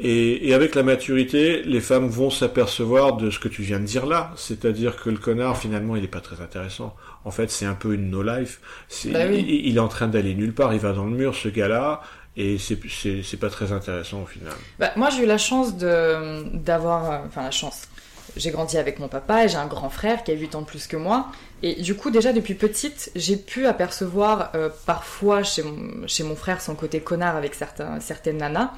Et, 0.00 0.48
et 0.48 0.54
avec 0.54 0.76
la 0.76 0.84
maturité, 0.84 1.62
les 1.62 1.80
femmes 1.80 2.08
vont 2.08 2.30
s'apercevoir 2.30 3.16
de 3.16 3.30
ce 3.30 3.40
que 3.40 3.48
tu 3.48 3.62
viens 3.62 3.80
de 3.80 3.84
dire 3.84 4.06
là, 4.06 4.30
c'est-à-dire 4.36 4.96
que 4.96 5.10
le 5.10 5.18
connard 5.18 5.58
finalement 5.58 5.96
il 5.96 6.04
est 6.04 6.08
pas 6.08 6.20
très 6.20 6.40
intéressant. 6.40 6.94
En 7.24 7.32
fait, 7.32 7.50
c'est 7.50 7.66
un 7.66 7.74
peu 7.74 7.94
une 7.94 8.08
no 8.08 8.22
life. 8.22 8.60
Bah 9.06 9.20
oui. 9.28 9.44
il, 9.46 9.66
il 9.66 9.76
est 9.76 9.80
en 9.80 9.88
train 9.88 10.06
d'aller 10.06 10.34
nulle 10.34 10.54
part, 10.54 10.72
il 10.72 10.78
va 10.78 10.92
dans 10.92 11.04
le 11.04 11.10
mur 11.10 11.34
ce 11.34 11.48
gars-là, 11.48 12.00
et 12.38 12.56
c'est 12.58 13.36
pas 13.36 13.50
très 13.50 13.72
intéressant 13.72 14.22
au 14.22 14.26
final. 14.26 14.52
Bah, 14.78 14.92
moi, 14.94 15.10
j'ai 15.10 15.24
eu 15.24 15.26
la 15.26 15.38
chance 15.38 15.76
de 15.76 16.44
d'avoir, 16.56 17.10
euh, 17.10 17.18
enfin 17.26 17.42
la 17.42 17.50
chance. 17.50 17.88
J'ai 18.36 18.52
grandi 18.52 18.78
avec 18.78 19.00
mon 19.00 19.08
papa 19.08 19.44
et 19.44 19.48
j'ai 19.48 19.56
un 19.56 19.66
grand 19.66 19.90
frère 19.90 20.22
qui 20.22 20.30
a 20.30 20.34
8 20.34 20.54
ans 20.54 20.60
de 20.60 20.66
plus 20.66 20.86
que 20.86 20.96
moi. 20.96 21.26
Et 21.64 21.82
du 21.82 21.96
coup, 21.96 22.10
déjà 22.12 22.32
depuis 22.32 22.54
petite, 22.54 23.10
j'ai 23.16 23.36
pu 23.36 23.66
apercevoir 23.66 24.52
euh, 24.54 24.68
parfois 24.86 25.42
chez 25.42 25.64
mon, 25.64 26.06
chez 26.06 26.22
mon 26.22 26.36
frère 26.36 26.60
son 26.60 26.76
côté 26.76 27.00
connard 27.00 27.34
avec 27.34 27.54
certains, 27.54 27.98
certaines 27.98 28.36
nanas. 28.36 28.70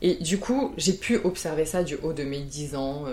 Et 0.00 0.14
du 0.14 0.38
coup, 0.38 0.72
j'ai 0.76 0.92
pu 0.92 1.18
observer 1.24 1.64
ça 1.64 1.82
du 1.82 1.96
haut 2.02 2.12
de 2.12 2.22
mes 2.22 2.40
10 2.40 2.76
ans, 2.76 3.04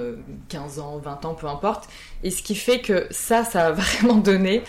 15 0.50 0.80
ans, 0.80 0.98
20 0.98 1.26
ans, 1.26 1.34
peu 1.34 1.48
importe. 1.48 1.90
Et 2.24 2.30
ce 2.30 2.44
qui 2.44 2.54
fait 2.54 2.80
que 2.80 3.08
ça, 3.10 3.44
ça 3.44 3.68
a 3.68 3.72
vraiment 3.72 4.16
donné 4.16 4.62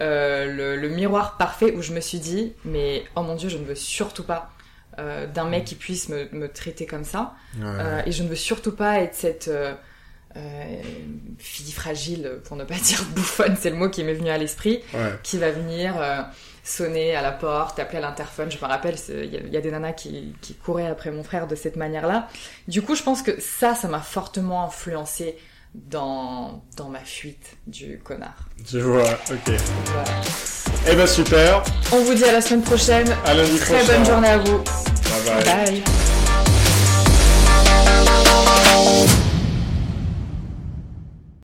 le, 0.00 0.76
le, 0.76 0.88
miroir 0.88 1.36
parfait 1.36 1.72
où 1.76 1.82
je 1.82 1.92
me 1.92 2.00
suis 2.00 2.18
dit, 2.18 2.54
mais 2.64 3.04
oh 3.14 3.22
mon 3.22 3.36
dieu, 3.36 3.48
je 3.48 3.58
ne 3.58 3.64
veux 3.64 3.76
surtout 3.76 4.24
pas 4.24 4.50
euh, 4.98 5.26
d'un 5.26 5.48
mec 5.48 5.64
qui 5.64 5.74
puisse 5.74 6.10
me, 6.10 6.28
me, 6.32 6.48
traiter 6.48 6.84
comme 6.84 7.04
ça. 7.04 7.34
Euh, 7.62 8.02
et 8.04 8.12
je 8.12 8.22
ne 8.22 8.28
veux 8.28 8.36
surtout 8.36 8.72
pas 8.72 9.00
être 9.00 9.14
cette 9.14 9.48
euh, 9.48 9.72
fille 11.38 11.72
fragile, 11.72 12.40
pour 12.44 12.58
ne 12.58 12.64
pas 12.64 12.74
dire 12.82 13.02
bouffonne, 13.14 13.56
c'est 13.58 13.70
le 13.70 13.76
mot 13.76 13.88
qui 13.88 14.04
m'est 14.04 14.12
venu 14.12 14.28
à 14.28 14.36
l'esprit, 14.36 14.82
qui 15.22 15.38
va 15.38 15.50
venir 15.50 15.94
sonner 16.64 17.14
à 17.16 17.22
la 17.22 17.32
porte, 17.32 17.78
appeler 17.78 17.98
à 17.98 18.02
l'interphone. 18.02 18.50
Je 18.50 18.58
me 18.58 18.64
rappelle, 18.64 18.96
il 19.08 19.52
y, 19.52 19.56
a 19.56 19.60
des 19.60 19.70
nanas 19.70 19.92
qui, 19.92 20.34
couraient 20.64 20.86
après 20.86 21.10
mon 21.10 21.24
frère 21.24 21.46
de 21.46 21.54
cette 21.54 21.76
manière-là. 21.76 22.28
Du 22.68 22.82
coup, 22.82 22.94
je 22.94 23.02
pense 23.02 23.22
que 23.22 23.40
ça, 23.40 23.74
ça 23.74 23.88
m'a 23.88 24.00
fortement 24.00 24.64
influencé 24.64 25.36
dans, 25.74 26.62
dans 26.76 26.88
ma 26.88 27.00
fuite 27.00 27.56
du 27.66 27.98
connard. 27.98 28.48
Je 28.70 28.78
vois, 28.78 29.10
ok. 29.30 29.54
Voilà. 29.86 30.10
Eh 30.88 30.94
ben 30.94 31.06
super. 31.06 31.62
On 31.92 32.02
vous 32.02 32.14
dit 32.14 32.24
à 32.24 32.32
la 32.32 32.40
semaine 32.40 32.62
prochaine. 32.62 33.08
À 33.24 33.34
lundi 33.34 33.58
Très 33.58 33.84
bonne 33.84 34.04
journée 34.04 34.28
à 34.28 34.38
vous. 34.38 34.58
bye. 34.58 35.44
bye. 35.44 35.82
bye. 39.04 39.21